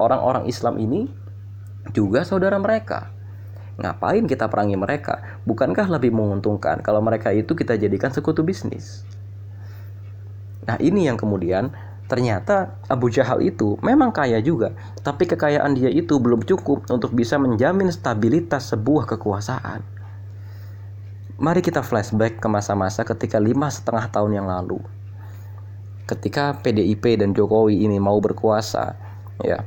orang-orang 0.01 0.49
Islam 0.49 0.81
ini 0.81 1.05
juga 1.93 2.25
saudara 2.25 2.57
mereka. 2.57 3.20
Ngapain 3.81 4.29
kita 4.29 4.53
perangi 4.53 4.77
mereka? 4.77 5.41
Bukankah 5.49 5.89
lebih 5.89 6.13
menguntungkan 6.13 6.85
kalau 6.85 7.01
mereka 7.01 7.33
itu 7.33 7.57
kita 7.57 7.81
jadikan 7.81 8.13
sekutu 8.13 8.45
bisnis? 8.45 9.09
Nah, 10.69 10.77
ini 10.77 11.09
yang 11.09 11.17
kemudian 11.17 11.73
ternyata 12.05 12.77
Abu 12.93 13.09
Jahal 13.09 13.41
itu 13.41 13.81
memang 13.81 14.13
kaya 14.13 14.37
juga, 14.45 14.77
tapi 15.01 15.25
kekayaan 15.25 15.73
dia 15.73 15.89
itu 15.89 16.21
belum 16.21 16.45
cukup 16.45 16.93
untuk 16.93 17.17
bisa 17.17 17.41
menjamin 17.41 17.89
stabilitas 17.89 18.69
sebuah 18.69 19.09
kekuasaan. 19.17 19.81
Mari 21.41 21.65
kita 21.65 21.81
flashback 21.81 22.37
ke 22.37 22.49
masa-masa 22.53 23.01
ketika 23.01 23.41
lima 23.41 23.73
setengah 23.73 24.13
tahun 24.13 24.45
yang 24.45 24.47
lalu. 24.51 24.77
Ketika 26.05 26.61
PDIP 26.61 27.17
dan 27.17 27.33
Jokowi 27.33 27.81
ini 27.81 27.97
mau 27.97 28.21
berkuasa, 28.21 28.93
ya, 29.41 29.65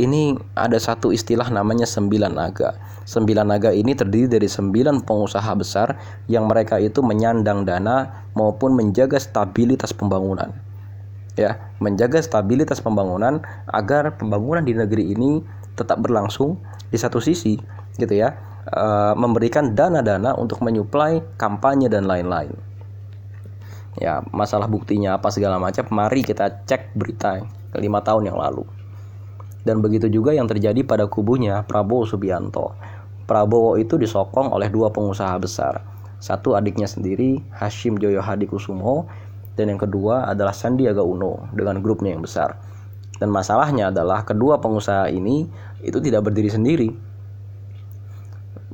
ini 0.00 0.32
ada 0.56 0.80
satu 0.80 1.12
istilah 1.12 1.52
namanya 1.52 1.84
sembilan 1.84 2.32
naga. 2.32 2.72
Sembilan 3.04 3.44
naga 3.44 3.68
ini 3.76 3.92
terdiri 3.92 4.24
dari 4.24 4.48
sembilan 4.48 5.04
pengusaha 5.04 5.52
besar 5.52 5.88
yang 6.32 6.48
mereka 6.48 6.80
itu 6.80 7.04
menyandang 7.04 7.68
dana 7.68 8.24
maupun 8.32 8.72
menjaga 8.72 9.20
stabilitas 9.20 9.92
pembangunan. 9.92 10.48
Ya, 11.36 11.60
menjaga 11.80 12.24
stabilitas 12.24 12.80
pembangunan 12.80 13.44
agar 13.68 14.16
pembangunan 14.16 14.64
di 14.64 14.72
negeri 14.72 15.12
ini 15.12 15.44
tetap 15.76 16.00
berlangsung 16.00 16.60
di 16.92 16.96
satu 17.00 17.20
sisi, 17.20 17.56
gitu 17.96 18.12
ya, 18.12 18.36
e, 18.68 18.84
memberikan 19.16 19.72
dana-dana 19.72 20.36
untuk 20.36 20.60
menyuplai 20.60 21.24
kampanye 21.40 21.88
dan 21.88 22.04
lain-lain. 22.04 22.52
Ya, 23.96 24.20
masalah 24.32 24.68
buktinya 24.68 25.16
apa 25.16 25.32
segala 25.32 25.56
macam, 25.56 25.88
mari 25.88 26.20
kita 26.20 26.64
cek 26.68 26.96
berita 26.96 27.44
lima 27.76 28.04
tahun 28.04 28.28
yang 28.28 28.36
lalu. 28.36 28.81
Dan 29.62 29.78
begitu 29.78 30.10
juga 30.10 30.34
yang 30.34 30.50
terjadi 30.50 30.82
pada 30.82 31.06
kubunya 31.06 31.62
Prabowo 31.62 32.02
Subianto. 32.02 32.74
Prabowo 33.30 33.78
itu 33.78 33.94
disokong 33.94 34.50
oleh 34.50 34.66
dua 34.66 34.90
pengusaha 34.90 35.38
besar. 35.38 35.82
Satu 36.18 36.54
adiknya 36.58 36.90
sendiri, 36.90 37.42
Hashim 37.54 37.98
Joyo 37.98 38.22
Hadikusumo, 38.22 39.06
dan 39.54 39.70
yang 39.70 39.80
kedua 39.80 40.26
adalah 40.30 40.54
Sandiaga 40.54 41.02
Uno 41.02 41.50
dengan 41.54 41.78
grupnya 41.78 42.14
yang 42.14 42.22
besar. 42.26 42.58
Dan 43.22 43.30
masalahnya 43.30 43.94
adalah 43.94 44.26
kedua 44.26 44.58
pengusaha 44.58 45.06
ini 45.06 45.46
itu 45.82 45.98
tidak 46.02 46.26
berdiri 46.26 46.50
sendiri. 46.50 46.90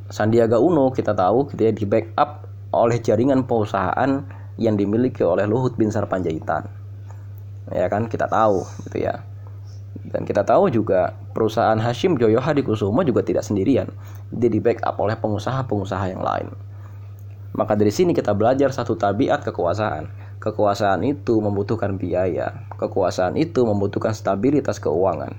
Sandiaga 0.09 0.57
Uno 0.57 0.89
kita 0.89 1.13
tahu 1.13 1.53
kita 1.53 1.77
di 1.77 1.85
backup 1.85 2.49
oleh 2.73 2.97
jaringan 2.97 3.45
perusahaan 3.45 4.25
yang 4.57 4.75
dimiliki 4.81 5.21
oleh 5.21 5.45
Luhut 5.45 5.77
bin 5.77 5.93
Sarpanjaitan. 5.93 6.65
Ya 7.69 7.93
kan 7.93 8.09
kita 8.09 8.25
tahu 8.25 8.65
gitu 8.89 9.05
ya. 9.05 9.28
Dan 10.09 10.25
kita 10.25 10.45
tahu 10.45 10.73
juga 10.73 11.13
perusahaan 11.37 11.77
Hashim 11.77 12.17
Joyo 12.17 12.41
Hadikusumo 12.41 13.05
juga 13.05 13.21
tidak 13.21 13.45
sendirian. 13.45 13.93
Dia 14.33 14.49
di 14.49 14.61
backup 14.61 14.97
oleh 14.97 15.17
pengusaha-pengusaha 15.21 16.05
yang 16.13 16.25
lain. 16.25 16.49
Maka 17.53 17.77
dari 17.77 17.93
sini 17.93 18.17
kita 18.17 18.33
belajar 18.33 18.73
satu 18.73 18.97
tabiat 18.97 19.45
kekuasaan. 19.45 20.09
Kekuasaan 20.39 21.03
itu 21.05 21.43
membutuhkan 21.43 21.99
biaya. 21.99 22.69
Kekuasaan 22.79 23.35
itu 23.37 23.67
membutuhkan 23.67 24.15
stabilitas 24.15 24.79
keuangan. 24.79 25.35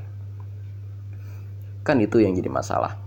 Kan 1.88 1.98
itu 2.04 2.22
yang 2.22 2.36
jadi 2.36 2.52
masalah. 2.52 3.00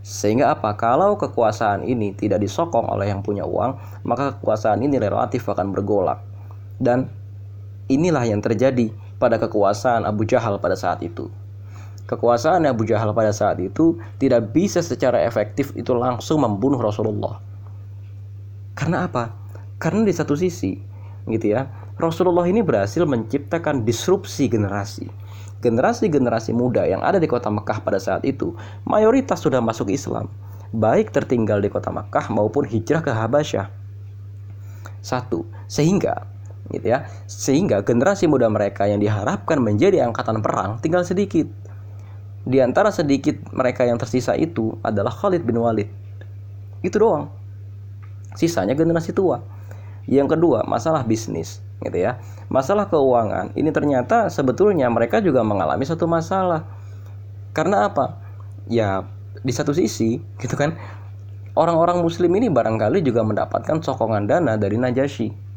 Sehingga 0.00 0.52
apa? 0.52 0.76
Kalau 0.76 1.16
kekuasaan 1.16 1.84
ini 1.84 2.16
tidak 2.16 2.40
disokong 2.40 2.88
oleh 2.88 3.12
yang 3.12 3.20
punya 3.20 3.44
uang, 3.44 4.04
maka 4.04 4.36
kekuasaan 4.36 4.80
ini 4.84 4.96
relatif 4.96 5.44
akan 5.48 5.72
bergolak. 5.72 6.20
Dan 6.80 7.08
inilah 7.88 8.24
yang 8.24 8.40
terjadi 8.40 8.92
pada 9.20 9.36
kekuasaan 9.36 10.08
Abu 10.08 10.24
Jahal 10.24 10.56
pada 10.56 10.74
saat 10.74 11.04
itu. 11.04 11.28
Kekuasaan 12.08 12.66
Abu 12.66 12.88
Jahal 12.88 13.14
pada 13.14 13.30
saat 13.30 13.60
itu 13.62 14.00
tidak 14.18 14.50
bisa 14.50 14.82
secara 14.82 15.22
efektif 15.22 15.70
itu 15.78 15.94
langsung 15.94 16.42
membunuh 16.42 16.80
Rasulullah. 16.80 17.38
Karena 18.74 19.06
apa? 19.06 19.30
Karena 19.78 20.08
di 20.08 20.10
satu 20.16 20.34
sisi, 20.34 20.74
gitu 21.28 21.54
ya, 21.54 21.70
Rasulullah 22.00 22.48
ini 22.48 22.64
berhasil 22.64 23.04
menciptakan 23.04 23.84
disrupsi 23.84 24.48
generasi. 24.48 25.06
Generasi-generasi 25.60 26.56
muda 26.56 26.88
yang 26.88 27.04
ada 27.04 27.20
di 27.20 27.28
kota 27.28 27.52
Mekah 27.52 27.84
pada 27.84 28.00
saat 28.00 28.24
itu, 28.24 28.56
mayoritas 28.88 29.44
sudah 29.44 29.60
masuk 29.60 29.92
Islam, 29.92 30.32
baik 30.72 31.12
tertinggal 31.12 31.60
di 31.60 31.68
kota 31.68 31.92
Mekah 31.92 32.32
maupun 32.32 32.64
hijrah 32.64 33.04
ke 33.04 33.12
Habasyah. 33.12 33.68
Satu, 35.04 35.44
sehingga 35.68 36.24
gitu 36.70 36.86
ya. 36.94 37.06
Sehingga 37.26 37.82
generasi 37.82 38.30
muda 38.30 38.46
mereka 38.46 38.86
yang 38.86 39.02
diharapkan 39.02 39.58
menjadi 39.58 40.06
angkatan 40.06 40.40
perang 40.40 40.78
tinggal 40.78 41.02
sedikit. 41.02 41.46
Di 42.46 42.62
antara 42.62 42.88
sedikit 42.88 43.36
mereka 43.52 43.84
yang 43.84 44.00
tersisa 44.00 44.32
itu 44.32 44.78
adalah 44.80 45.12
Khalid 45.12 45.44
bin 45.44 45.60
Walid. 45.60 45.90
Itu 46.80 46.96
doang. 46.96 47.28
Sisanya 48.38 48.72
generasi 48.72 49.12
tua. 49.12 49.44
Yang 50.08 50.38
kedua, 50.38 50.64
masalah 50.64 51.04
bisnis, 51.04 51.60
gitu 51.84 52.00
ya. 52.00 52.16
Masalah 52.48 52.88
keuangan. 52.88 53.52
Ini 53.52 53.68
ternyata 53.70 54.32
sebetulnya 54.32 54.88
mereka 54.88 55.20
juga 55.20 55.44
mengalami 55.44 55.84
satu 55.84 56.08
masalah. 56.08 56.64
Karena 57.52 57.92
apa? 57.92 58.16
Ya, 58.66 59.04
di 59.44 59.52
satu 59.52 59.76
sisi, 59.76 60.24
gitu 60.40 60.56
kan, 60.56 60.74
orang-orang 61.52 62.00
muslim 62.00 62.32
ini 62.40 62.48
barangkali 62.48 63.04
juga 63.04 63.20
mendapatkan 63.20 63.84
sokongan 63.84 64.24
dana 64.24 64.56
dari 64.56 64.80
Najasyi 64.80 65.49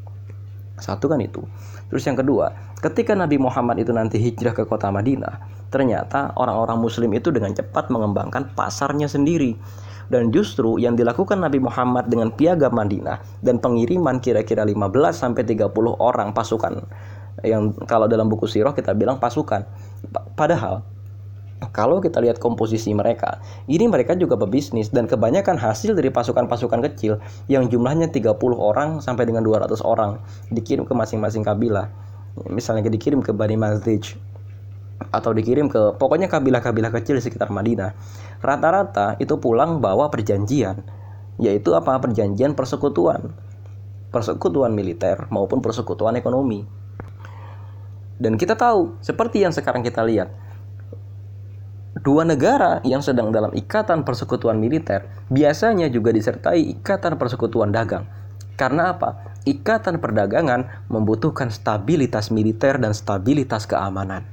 satu 0.83 1.07
kan 1.07 1.23
itu. 1.23 1.39
Terus 1.87 2.03
yang 2.03 2.19
kedua, 2.19 2.51
ketika 2.83 3.15
Nabi 3.15 3.39
Muhammad 3.39 3.79
itu 3.79 3.95
nanti 3.95 4.19
hijrah 4.19 4.51
ke 4.51 4.67
kota 4.67 4.91
Madinah, 4.91 5.39
ternyata 5.71 6.35
orang-orang 6.35 6.83
muslim 6.83 7.15
itu 7.15 7.31
dengan 7.31 7.55
cepat 7.55 7.87
mengembangkan 7.87 8.51
pasarnya 8.51 9.07
sendiri. 9.07 9.55
Dan 10.11 10.35
justru 10.35 10.77
yang 10.83 10.99
dilakukan 10.99 11.39
Nabi 11.39 11.63
Muhammad 11.63 12.11
dengan 12.11 12.29
piagam 12.35 12.75
Madinah 12.75 13.23
dan 13.39 13.57
pengiriman 13.63 14.19
kira-kira 14.19 14.67
15 14.67 14.91
sampai 15.15 15.47
30 15.47 15.71
orang 15.97 16.35
pasukan 16.35 16.83
yang 17.41 17.73
kalau 17.89 18.05
dalam 18.05 18.29
buku 18.29 18.45
sirah 18.45 18.75
kita 18.75 18.93
bilang 18.93 19.17
pasukan. 19.17 19.65
Padahal 20.37 20.85
kalau 21.69 22.01
kita 22.01 22.19
lihat 22.19 22.41
komposisi 22.41 22.91
mereka, 22.91 23.39
ini 23.69 23.85
mereka 23.85 24.17
juga 24.17 24.35
pebisnis 24.35 24.89
dan 24.89 25.05
kebanyakan 25.05 25.55
hasil 25.55 25.93
dari 25.93 26.09
pasukan-pasukan 26.09 26.81
kecil 26.91 27.21
yang 27.45 27.69
jumlahnya 27.69 28.09
30 28.09 28.35
orang 28.57 28.99
sampai 28.99 29.29
dengan 29.29 29.45
200 29.45 29.69
orang 29.85 30.19
dikirim 30.49 30.83
ke 30.83 30.93
masing-masing 30.97 31.45
kabilah. 31.45 31.87
Misalnya 32.49 32.89
dikirim 32.89 33.21
ke 33.21 33.29
Bani 33.29 33.53
Mazrij 33.55 34.17
atau 35.13 35.31
dikirim 35.35 35.69
ke 35.69 35.95
pokoknya 35.99 36.31
kabilah-kabilah 36.31 36.89
kecil 36.89 37.19
di 37.19 37.23
sekitar 37.23 37.53
Madinah. 37.53 37.93
Rata-rata 38.41 39.15
itu 39.21 39.37
pulang 39.37 39.79
bawa 39.79 40.09
perjanjian, 40.09 40.81
yaitu 41.37 41.77
apa? 41.77 42.01
Perjanjian 42.01 42.57
persekutuan. 42.57 43.31
Persekutuan 44.13 44.73
militer 44.73 45.29
maupun 45.29 45.61
persekutuan 45.61 46.17
ekonomi. 46.17 46.83
Dan 48.21 48.37
kita 48.37 48.53
tahu, 48.53 49.01
seperti 49.01 49.41
yang 49.41 49.51
sekarang 49.51 49.81
kita 49.81 50.05
lihat, 50.05 50.29
Dua 52.03 52.27
negara 52.27 52.83
yang 52.83 52.99
sedang 52.99 53.31
dalam 53.31 53.55
ikatan 53.55 54.03
persekutuan 54.03 54.59
militer 54.59 55.07
biasanya 55.31 55.87
juga 55.87 56.11
disertai 56.11 56.75
ikatan 56.75 57.15
persekutuan 57.15 57.71
dagang. 57.71 58.03
Karena 58.59 58.91
apa? 58.91 59.33
ikatan 59.43 59.99
perdagangan 59.99 60.87
membutuhkan 60.87 61.51
stabilitas 61.51 62.31
militer 62.31 62.79
dan 62.79 62.95
stabilitas 62.95 63.67
keamanan. 63.67 64.23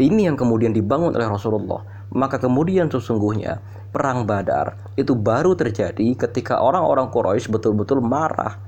Ini 0.00 0.32
yang 0.32 0.36
kemudian 0.36 0.72
dibangun 0.72 1.12
oleh 1.12 1.28
Rasulullah. 1.28 1.84
Maka 2.12 2.36
kemudian 2.36 2.92
sesungguhnya 2.92 3.60
perang 3.88 4.28
Badar 4.28 4.96
itu 5.00 5.16
baru 5.16 5.56
terjadi 5.56 6.04
ketika 6.16 6.60
orang-orang 6.60 7.08
Quraisy 7.08 7.48
betul-betul 7.48 8.04
marah. 8.04 8.60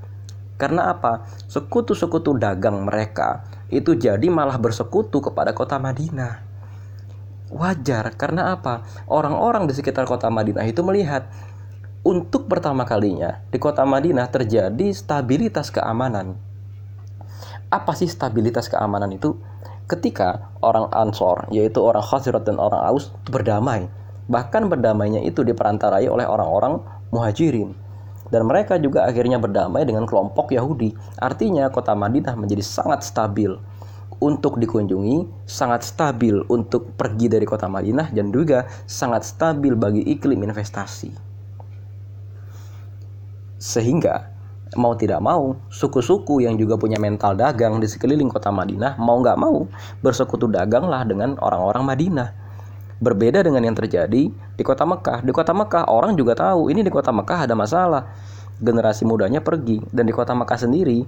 Karena 0.56 0.92
apa? 0.92 1.28
Sekutu-sekutu 1.48 2.36
dagang 2.40 2.84
mereka 2.88 3.44
itu 3.68 3.96
jadi 3.96 4.24
malah 4.32 4.56
bersekutu 4.56 5.20
kepada 5.20 5.52
kota 5.52 5.76
Madinah. 5.76 6.53
Wajar 7.54 8.18
karena 8.18 8.50
apa? 8.58 8.82
Orang-orang 9.06 9.70
di 9.70 9.78
sekitar 9.78 10.10
kota 10.10 10.26
Madinah 10.26 10.66
itu 10.66 10.82
melihat 10.82 11.30
untuk 12.02 12.50
pertama 12.50 12.82
kalinya 12.82 13.46
di 13.54 13.62
kota 13.62 13.86
Madinah 13.86 14.26
terjadi 14.26 14.90
stabilitas 14.90 15.70
keamanan. 15.70 16.34
Apa 17.70 17.94
sih 17.94 18.10
stabilitas 18.10 18.66
keamanan 18.66 19.14
itu? 19.14 19.38
Ketika 19.86 20.50
orang 20.66 20.90
Ansor, 20.90 21.46
yaitu 21.54 21.78
orang 21.78 22.02
Khazraj 22.02 22.42
dan 22.42 22.58
orang 22.58 22.82
Aus 22.90 23.14
berdamai. 23.30 23.86
Bahkan 24.26 24.66
berdamainya 24.66 25.22
itu 25.22 25.46
diperantarai 25.46 26.10
oleh 26.10 26.26
orang-orang 26.26 26.82
Muhajirin. 27.14 27.70
Dan 28.34 28.50
mereka 28.50 28.82
juga 28.82 29.06
akhirnya 29.06 29.38
berdamai 29.38 29.86
dengan 29.86 30.10
kelompok 30.10 30.50
Yahudi. 30.50 30.90
Artinya 31.22 31.70
kota 31.70 31.94
Madinah 31.94 32.34
menjadi 32.34 32.66
sangat 32.66 33.06
stabil 33.06 33.54
untuk 34.20 34.60
dikunjungi, 34.60 35.46
sangat 35.48 35.82
stabil 35.86 36.38
untuk 36.50 36.94
pergi 36.94 37.26
dari 37.26 37.46
kota 37.46 37.66
Madinah 37.66 38.14
dan 38.14 38.30
juga 38.30 38.66
sangat 38.84 39.26
stabil 39.26 39.74
bagi 39.74 40.02
iklim 40.04 40.42
investasi. 40.44 41.10
Sehingga 43.58 44.28
mau 44.76 44.92
tidak 44.98 45.22
mau, 45.22 45.56
suku-suku 45.70 46.44
yang 46.44 46.58
juga 46.58 46.76
punya 46.76 46.98
mental 46.98 47.38
dagang 47.38 47.78
di 47.78 47.86
sekeliling 47.86 48.28
kota 48.28 48.50
Madinah 48.50 48.98
mau 49.00 49.18
nggak 49.22 49.38
mau 49.38 49.64
bersekutu 50.04 50.50
daganglah 50.50 51.06
dengan 51.06 51.38
orang-orang 51.40 51.84
Madinah. 51.86 52.28
Berbeda 53.00 53.42
dengan 53.42 53.64
yang 53.64 53.76
terjadi 53.76 54.30
di 54.30 54.62
kota 54.62 54.86
Mekah. 54.86 55.26
Di 55.26 55.32
kota 55.34 55.50
Mekah 55.50 55.90
orang 55.90 56.14
juga 56.14 56.38
tahu 56.38 56.70
ini 56.70 56.80
di 56.80 56.92
kota 56.92 57.10
Mekah 57.10 57.50
ada 57.50 57.54
masalah. 57.58 58.06
Generasi 58.54 59.02
mudanya 59.02 59.42
pergi 59.42 59.82
dan 59.90 60.06
di 60.06 60.14
kota 60.14 60.30
Mekah 60.30 60.58
sendiri 60.62 61.02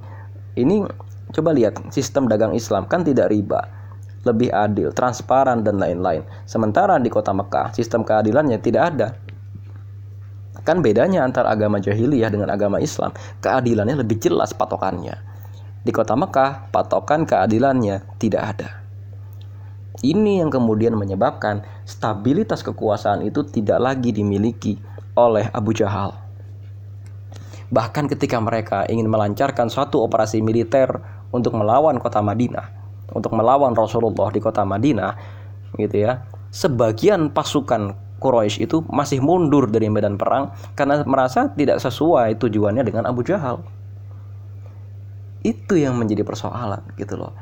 ini 0.57 0.83
coba 1.35 1.51
lihat 1.55 1.79
sistem 1.91 2.31
dagang 2.31 2.55
Islam 2.55 2.87
kan 2.87 3.03
tidak 3.07 3.31
riba 3.31 3.67
lebih 4.27 4.51
adil, 4.51 4.91
transparan 4.91 5.63
dan 5.63 5.79
lain-lain. 5.79 6.27
Sementara 6.51 6.99
di 6.99 7.07
kota 7.07 7.31
Mekah 7.31 7.71
sistem 7.71 8.03
keadilannya 8.03 8.59
tidak 8.59 8.83
ada 8.91 9.09
Kan 10.67 10.83
bedanya 10.83 11.23
antara 11.23 11.55
agama 11.55 11.79
jahiliyah 11.79 12.27
dengan 12.27 12.51
agama 12.51 12.83
Islam, 12.83 13.15
keadilannya 13.39 14.03
lebih 14.03 14.19
jelas 14.19 14.51
patokannya. 14.51 15.15
Di 15.87 15.95
kota 15.95 16.19
Mekah, 16.19 16.75
patokan 16.75 17.23
keadilannya 17.23 18.03
tidak 18.19 18.43
ada. 18.43 18.83
Ini 20.03 20.43
yang 20.43 20.51
kemudian 20.51 20.99
menyebabkan 20.99 21.63
stabilitas 21.87 22.67
kekuasaan 22.67 23.23
itu 23.23 23.47
tidak 23.47 23.79
lagi 23.79 24.11
dimiliki 24.11 24.75
oleh 25.15 25.47
Abu 25.55 25.71
Jahal. 25.71 26.26
Bahkan 27.67 28.07
ketika 28.07 28.39
mereka 28.39 28.87
ingin 28.87 29.11
melancarkan 29.11 29.67
suatu 29.67 30.03
operasi 30.07 30.39
militer 30.39 31.03
untuk 31.35 31.59
melawan 31.59 31.99
kota 31.99 32.23
Madinah, 32.23 32.71
untuk 33.11 33.35
melawan 33.35 33.75
Rasulullah 33.75 34.31
di 34.31 34.39
kota 34.39 34.63
Madinah, 34.63 35.13
gitu 35.75 36.07
ya, 36.07 36.23
sebagian 36.55 37.35
pasukan 37.35 37.99
Quraisy 38.17 38.65
itu 38.65 38.81
masih 38.89 39.21
mundur 39.21 39.69
dari 39.69 39.93
medan 39.93 40.17
perang 40.17 40.57
karena 40.73 41.05
merasa 41.05 41.53
tidak 41.53 41.83
sesuai 41.85 42.41
tujuannya 42.41 42.83
dengan 42.87 43.05
Abu 43.05 43.21
Jahal. 43.21 43.61
Itu 45.45 45.77
yang 45.77 46.01
menjadi 46.01 46.25
persoalan 46.25 46.81
gitu 46.97 47.21
loh. 47.21 47.37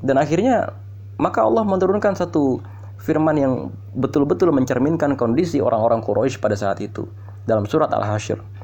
Dan 0.00 0.16
akhirnya 0.16 0.72
maka 1.20 1.44
Allah 1.44 1.66
menurunkan 1.66 2.14
satu 2.14 2.62
firman 2.98 3.36
yang 3.36 3.52
betul-betul 3.94 4.50
mencerminkan 4.50 5.14
kondisi 5.14 5.60
orang-orang 5.60 6.00
Quraisy 6.02 6.40
pada 6.40 6.56
saat 6.56 6.80
itu 6.80 7.06
dalam 7.44 7.68
surat 7.68 7.92
Al-Hasyr. 7.92 8.57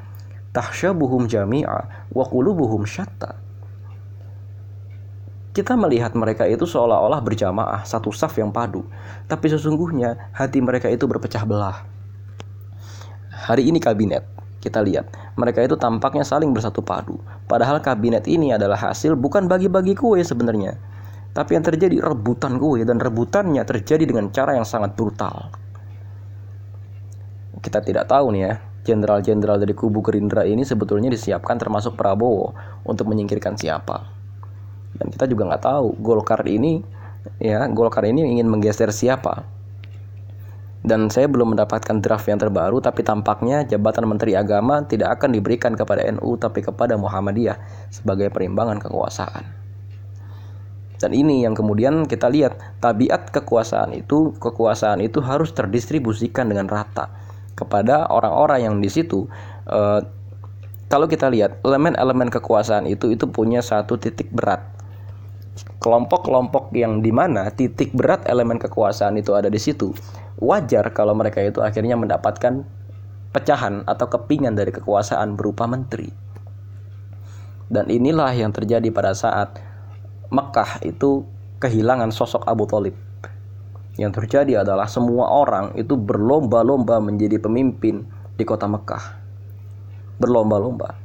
Tahsyabuhum 0.54 1.26
jami'a 1.26 2.08
wa 2.14 2.24
qulubuhum 2.30 2.86
syatta 2.86 3.44
kita 5.54 5.78
melihat 5.78 6.18
mereka 6.18 6.50
itu 6.50 6.66
seolah-olah 6.66 7.22
berjamaah, 7.22 7.86
satu 7.86 8.10
saf 8.10 8.34
yang 8.42 8.50
padu. 8.50 8.82
Tapi 9.30 9.46
sesungguhnya 9.46 10.34
hati 10.34 10.58
mereka 10.58 10.90
itu 10.90 11.06
berpecah 11.06 11.46
belah. 11.46 11.86
Hari 13.30 13.70
ini 13.70 13.78
kabinet, 13.78 14.26
kita 14.58 14.82
lihat, 14.82 15.14
mereka 15.38 15.62
itu 15.62 15.78
tampaknya 15.78 16.26
saling 16.26 16.50
bersatu 16.50 16.82
padu. 16.82 17.22
Padahal 17.46 17.78
kabinet 17.78 18.26
ini 18.26 18.50
adalah 18.50 18.74
hasil 18.74 19.14
bukan 19.14 19.46
bagi-bagi 19.46 19.94
kue 19.94 20.18
sebenarnya. 20.26 20.74
Tapi 21.30 21.54
yang 21.54 21.62
terjadi 21.62 22.02
rebutan 22.02 22.58
kue 22.58 22.82
dan 22.82 22.98
rebutannya 22.98 23.62
terjadi 23.62 24.02
dengan 24.10 24.34
cara 24.34 24.58
yang 24.58 24.66
sangat 24.66 24.98
brutal. 24.98 25.54
Kita 27.62 27.78
tidak 27.78 28.10
tahu 28.10 28.34
nih 28.34 28.42
ya, 28.42 28.54
jenderal-jenderal 28.84 29.56
dari 29.56 29.72
kubu 29.72 30.04
Gerindra 30.04 30.44
ini 30.44 30.62
sebetulnya 30.62 31.08
disiapkan 31.08 31.56
termasuk 31.56 31.96
Prabowo 31.96 32.52
untuk 32.84 33.08
menyingkirkan 33.08 33.56
siapa. 33.56 34.04
Dan 34.94 35.10
kita 35.10 35.26
juga 35.26 35.50
nggak 35.50 35.64
tahu 35.64 35.86
Golkar 35.98 36.44
ini 36.46 36.84
ya 37.40 37.66
Golkar 37.72 38.04
ini 38.04 38.22
ingin 38.38 38.46
menggeser 38.46 38.92
siapa. 38.92 39.48
Dan 40.84 41.08
saya 41.08 41.32
belum 41.32 41.56
mendapatkan 41.56 42.04
draft 42.04 42.28
yang 42.28 42.36
terbaru 42.36 42.76
tapi 42.84 43.00
tampaknya 43.00 43.64
jabatan 43.64 44.04
Menteri 44.04 44.36
Agama 44.36 44.84
tidak 44.84 45.16
akan 45.16 45.32
diberikan 45.32 45.72
kepada 45.72 46.04
NU 46.12 46.36
tapi 46.36 46.60
kepada 46.60 47.00
Muhammadiyah 47.00 47.88
sebagai 47.88 48.28
perimbangan 48.28 48.84
kekuasaan. 48.84 49.64
Dan 51.00 51.10
ini 51.16 51.40
yang 51.40 51.56
kemudian 51.56 52.04
kita 52.04 52.28
lihat 52.28 52.60
tabiat 52.84 53.32
kekuasaan 53.32 53.96
itu 53.96 54.36
kekuasaan 54.36 55.00
itu 55.00 55.24
harus 55.24 55.56
terdistribusikan 55.56 56.52
dengan 56.52 56.68
rata 56.68 57.23
kepada 57.54 58.10
orang-orang 58.10 58.66
yang 58.66 58.76
di 58.82 58.90
situ 58.90 59.26
eh, 59.70 60.00
kalau 60.94 61.10
kita 61.10 61.26
lihat 61.32 61.58
elemen-elemen 61.64 62.30
kekuasaan 62.30 62.86
itu 62.86 63.10
itu 63.10 63.26
punya 63.26 63.64
satu 63.64 63.98
titik 63.98 64.30
berat. 64.30 64.62
Kelompok-kelompok 65.82 66.74
yang 66.74 67.02
di 67.02 67.10
mana 67.10 67.50
titik 67.50 67.94
berat 67.94 68.26
elemen 68.30 68.58
kekuasaan 68.58 69.18
itu 69.18 69.34
ada 69.34 69.50
di 69.50 69.58
situ 69.58 69.94
wajar 70.38 70.90
kalau 70.90 71.14
mereka 71.14 71.40
itu 71.40 71.62
akhirnya 71.62 71.94
mendapatkan 71.94 72.66
pecahan 73.30 73.82
atau 73.86 74.06
kepingan 74.06 74.54
dari 74.54 74.70
kekuasaan 74.70 75.34
berupa 75.34 75.66
menteri. 75.66 76.10
Dan 77.66 77.90
inilah 77.90 78.30
yang 78.36 78.54
terjadi 78.54 78.86
pada 78.94 79.16
saat 79.16 79.56
Mekah 80.30 80.84
itu 80.86 81.26
kehilangan 81.58 82.12
sosok 82.12 82.44
Abu 82.44 82.68
Talib 82.68 82.94
yang 83.94 84.11
terjadi 84.11 84.66
adalah 84.66 84.90
semua 84.90 85.30
orang 85.30 85.78
itu 85.78 85.94
berlomba-lomba 85.94 86.98
menjadi 86.98 87.38
pemimpin 87.38 88.07
di 88.35 88.42
kota 88.42 88.66
Mekah 88.66 89.22
berlomba-lomba 90.18 91.04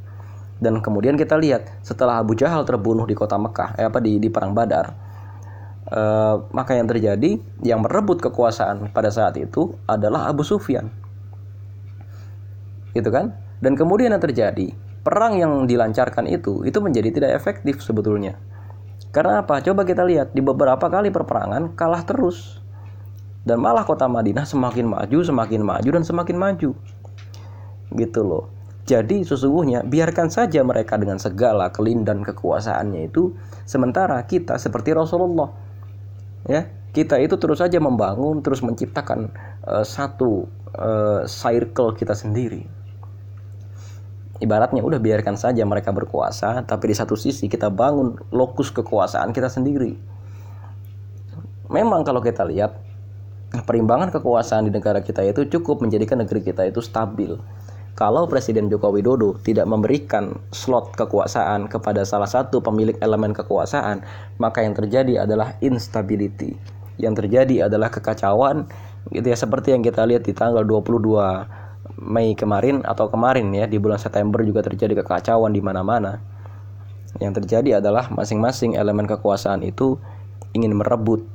dan 0.60 0.84
kemudian 0.84 1.15
kita 1.15 1.39
lihat 1.39 1.71
setelah 1.80 2.19
Abu 2.19 2.36
Jahal 2.36 2.67
terbunuh 2.67 3.08
di 3.08 3.15
kota 3.15 3.39
Mekah, 3.39 3.80
eh 3.80 3.88
apa 3.88 4.04
di 4.04 4.19
di 4.19 4.28
perang 4.28 4.52
Badar, 4.52 4.91
eh, 5.88 6.36
maka 6.52 6.75
yang 6.75 6.88
terjadi 6.91 7.39
yang 7.63 7.80
merebut 7.80 8.19
kekuasaan 8.19 8.91
pada 8.91 9.08
saat 9.08 9.39
itu 9.39 9.80
adalah 9.88 10.28
Abu 10.28 10.43
Sufyan. 10.43 10.91
Gitu 12.91 13.08
kan? 13.08 13.39
Dan 13.63 13.80
kemudian 13.80 14.12
yang 14.12 14.19
terjadi, 14.19 14.75
perang 14.99 15.39
yang 15.39 15.63
dilancarkan 15.63 16.28
itu 16.28 16.67
itu 16.67 16.80
menjadi 16.84 17.10
tidak 17.15 17.32
efektif 17.39 17.80
sebetulnya. 17.80 18.36
Karena 19.15 19.41
apa? 19.41 19.63
Coba 19.63 19.88
kita 19.88 20.04
lihat 20.04 20.36
di 20.36 20.43
beberapa 20.43 20.91
kali 20.91 21.08
perperangan 21.08 21.71
kalah 21.80 22.04
terus. 22.04 22.60
Dan 23.49 23.65
malah 23.65 23.81
kota 23.81 24.05
Madinah 24.05 24.45
semakin 24.45 24.85
maju, 24.85 25.25
semakin 25.25 25.65
maju 25.65 25.89
dan 25.89 26.05
semakin 26.05 26.38
maju. 26.38 26.77
Gitu 27.97 28.21
loh. 28.21 28.53
Jadi 28.85 29.25
sesungguhnya 29.25 29.85
biarkan 29.85 30.29
saja 30.29 30.62
mereka 30.62 31.01
dengan 31.01 31.17
segala 31.17 31.73
kelindan 31.73 32.21
kekuasaannya 32.21 33.09
itu 33.09 33.33
sementara 33.65 34.17
kita 34.25 34.57
seperti 34.57 34.97
Rasulullah 34.97 35.49
ya 36.49 36.65
kita 36.89 37.21
itu 37.21 37.38
terus 37.38 37.62
saja 37.62 37.77
membangun 37.77 38.41
terus 38.41 38.65
menciptakan 38.65 39.29
uh, 39.62 39.85
satu 39.85 40.49
uh, 40.73 41.21
circle 41.29 41.93
kita 41.93 42.17
sendiri 42.17 42.65
ibaratnya 44.41 44.81
udah 44.81 44.97
biarkan 44.97 45.38
saja 45.38 45.62
mereka 45.69 45.93
berkuasa 45.93 46.65
tapi 46.65 46.89
di 46.89 46.95
satu 46.97 47.13
sisi 47.13 47.45
kita 47.45 47.69
bangun 47.69 48.17
lokus 48.33 48.73
kekuasaan 48.73 49.35
kita 49.35 49.53
sendiri 49.53 49.93
memang 51.69 52.01
kalau 52.01 52.25
kita 52.25 52.41
lihat 52.49 52.88
perimbangan 53.49 54.13
kekuasaan 54.13 54.69
di 54.69 54.71
negara 54.73 55.01
kita 55.01 55.25
itu 55.25 55.49
cukup 55.49 55.81
menjadikan 55.81 56.21
negeri 56.21 56.45
kita 56.45 56.69
itu 56.69 56.81
stabil 56.85 57.33
kalau 57.99 58.31
Presiden 58.31 58.71
Joko 58.71 58.95
Widodo 58.95 59.35
tidak 59.43 59.67
memberikan 59.67 60.31
slot 60.55 60.95
kekuasaan 60.95 61.67
kepada 61.67 62.07
salah 62.07 62.31
satu 62.31 62.63
pemilik 62.63 62.95
elemen 63.03 63.35
kekuasaan, 63.35 64.07
maka 64.39 64.63
yang 64.63 64.71
terjadi 64.71 65.27
adalah 65.27 65.59
instability. 65.59 66.55
Yang 66.95 67.27
terjadi 67.27 67.67
adalah 67.67 67.91
kekacauan 67.91 68.71
gitu 69.12 69.27
ya 69.27 69.35
seperti 69.35 69.75
yang 69.75 69.83
kita 69.83 70.07
lihat 70.07 70.23
di 70.23 70.31
tanggal 70.31 70.63
22 70.63 71.99
Mei 71.99 72.31
kemarin 72.39 72.88
atau 72.88 73.12
kemarin 73.12 73.51
ya 73.51 73.67
di 73.67 73.75
bulan 73.75 73.99
September 73.99 74.39
juga 74.47 74.63
terjadi 74.63 75.03
kekacauan 75.03 75.51
di 75.51 75.59
mana-mana. 75.59 76.23
Yang 77.19 77.43
terjadi 77.43 77.83
adalah 77.83 78.07
masing-masing 78.15 78.79
elemen 78.79 79.12
kekuasaan 79.12 79.59
itu 79.67 79.99
ingin 80.55 80.71
merebut 80.71 81.27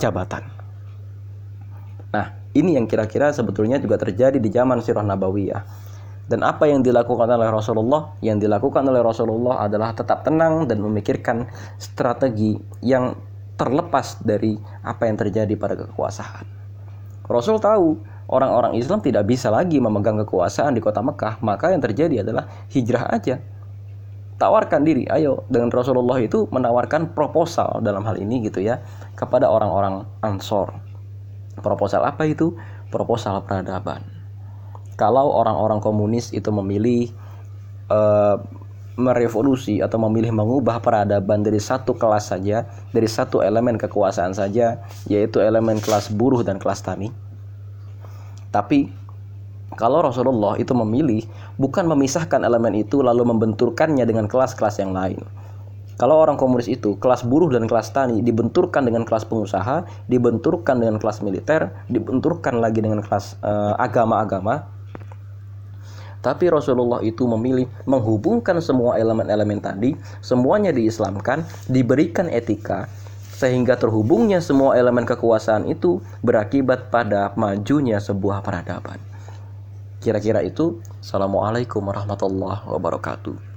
jabatan. 0.00 0.59
Ini 2.50 2.82
yang 2.82 2.90
kira-kira 2.90 3.30
sebetulnya 3.30 3.78
juga 3.78 3.94
terjadi 3.94 4.42
di 4.42 4.50
zaman 4.50 4.82
Sirah 4.82 5.06
Nabawiyah. 5.06 5.62
Dan 6.30 6.46
apa 6.46 6.66
yang 6.66 6.82
dilakukan 6.82 7.26
oleh 7.26 7.50
Rasulullah? 7.50 8.14
Yang 8.22 8.46
dilakukan 8.46 8.86
oleh 8.86 9.02
Rasulullah 9.02 9.66
adalah 9.66 9.90
tetap 9.94 10.22
tenang 10.22 10.66
dan 10.66 10.78
memikirkan 10.78 11.50
strategi 11.78 12.54
yang 12.82 13.14
terlepas 13.58 14.22
dari 14.22 14.54
apa 14.86 15.10
yang 15.10 15.18
terjadi 15.18 15.54
pada 15.58 15.74
kekuasaan. 15.78 16.46
Rasul 17.30 17.62
tahu 17.62 17.98
orang-orang 18.30 18.74
Islam 18.78 18.98
tidak 19.02 19.26
bisa 19.26 19.50
lagi 19.50 19.78
memegang 19.78 20.18
kekuasaan 20.26 20.74
di 20.74 20.82
kota 20.82 21.02
Mekah, 21.02 21.38
maka 21.42 21.70
yang 21.70 21.82
terjadi 21.82 22.26
adalah 22.26 22.50
hijrah 22.70 23.10
aja. 23.10 23.38
Tawarkan 24.40 24.82
diri, 24.82 25.04
ayo 25.06 25.46
dengan 25.46 25.68
Rasulullah 25.68 26.16
itu 26.18 26.48
menawarkan 26.48 27.12
proposal 27.14 27.84
dalam 27.84 28.02
hal 28.08 28.16
ini 28.18 28.40
gitu 28.48 28.58
ya 28.64 28.80
kepada 29.14 29.46
orang-orang 29.46 30.08
Ansor. 30.24 30.89
Proposal 31.60 32.04
apa 32.04 32.26
itu? 32.26 32.56
Proposal 32.88 33.40
peradaban. 33.44 34.04
Kalau 34.98 35.32
orang-orang 35.32 35.80
komunis 35.80 36.34
itu 36.36 36.52
memilih 36.52 37.08
uh, 37.88 38.36
merevolusi 39.00 39.80
atau 39.80 39.96
memilih 39.96 40.28
mengubah 40.34 40.82
peradaban 40.84 41.40
dari 41.40 41.56
satu 41.56 41.96
kelas 41.96 42.36
saja, 42.36 42.68
dari 42.92 43.08
satu 43.08 43.40
elemen 43.40 43.80
kekuasaan 43.80 44.36
saja, 44.36 44.84
yaitu 45.08 45.40
elemen 45.40 45.80
kelas 45.80 46.12
buruh 46.12 46.44
dan 46.44 46.60
kelas 46.60 46.84
tani 46.84 47.08
tapi 48.50 48.90
kalau 49.78 50.02
Rasulullah 50.02 50.58
itu 50.58 50.74
memilih 50.74 51.22
bukan 51.54 51.86
memisahkan 51.86 52.42
elemen 52.42 52.82
itu 52.82 52.98
lalu 53.00 53.22
membenturkannya 53.22 54.02
dengan 54.02 54.26
kelas-kelas 54.26 54.82
yang 54.82 54.90
lain. 54.90 55.22
Kalau 56.00 56.16
orang 56.16 56.40
komunis 56.40 56.64
itu 56.64 56.96
kelas 56.96 57.28
buruh 57.28 57.52
dan 57.52 57.68
kelas 57.68 57.92
tani 57.92 58.24
dibenturkan 58.24 58.88
dengan 58.88 59.04
kelas 59.04 59.28
pengusaha, 59.28 59.84
dibenturkan 60.08 60.80
dengan 60.80 60.96
kelas 60.96 61.20
militer, 61.20 61.68
dibenturkan 61.92 62.56
lagi 62.56 62.80
dengan 62.80 63.04
kelas 63.04 63.36
uh, 63.44 63.76
agama-agama. 63.76 64.64
Tapi 66.24 66.48
Rasulullah 66.48 67.04
itu 67.04 67.28
memilih 67.28 67.68
menghubungkan 67.84 68.56
semua 68.64 68.96
elemen-elemen 68.96 69.60
tadi, 69.60 69.92
semuanya 70.24 70.72
diislamkan, 70.72 71.44
diberikan 71.68 72.32
etika, 72.32 72.88
sehingga 73.36 73.76
terhubungnya 73.76 74.40
semua 74.40 74.80
elemen 74.80 75.04
kekuasaan 75.04 75.68
itu 75.68 76.00
berakibat 76.24 76.88
pada 76.88 77.36
majunya 77.36 78.00
sebuah 78.00 78.40
peradaban. 78.40 78.96
Kira-kira 80.00 80.40
itu. 80.40 80.80
Assalamualaikum 81.04 81.84
warahmatullahi 81.84 82.64
wabarakatuh. 82.68 83.49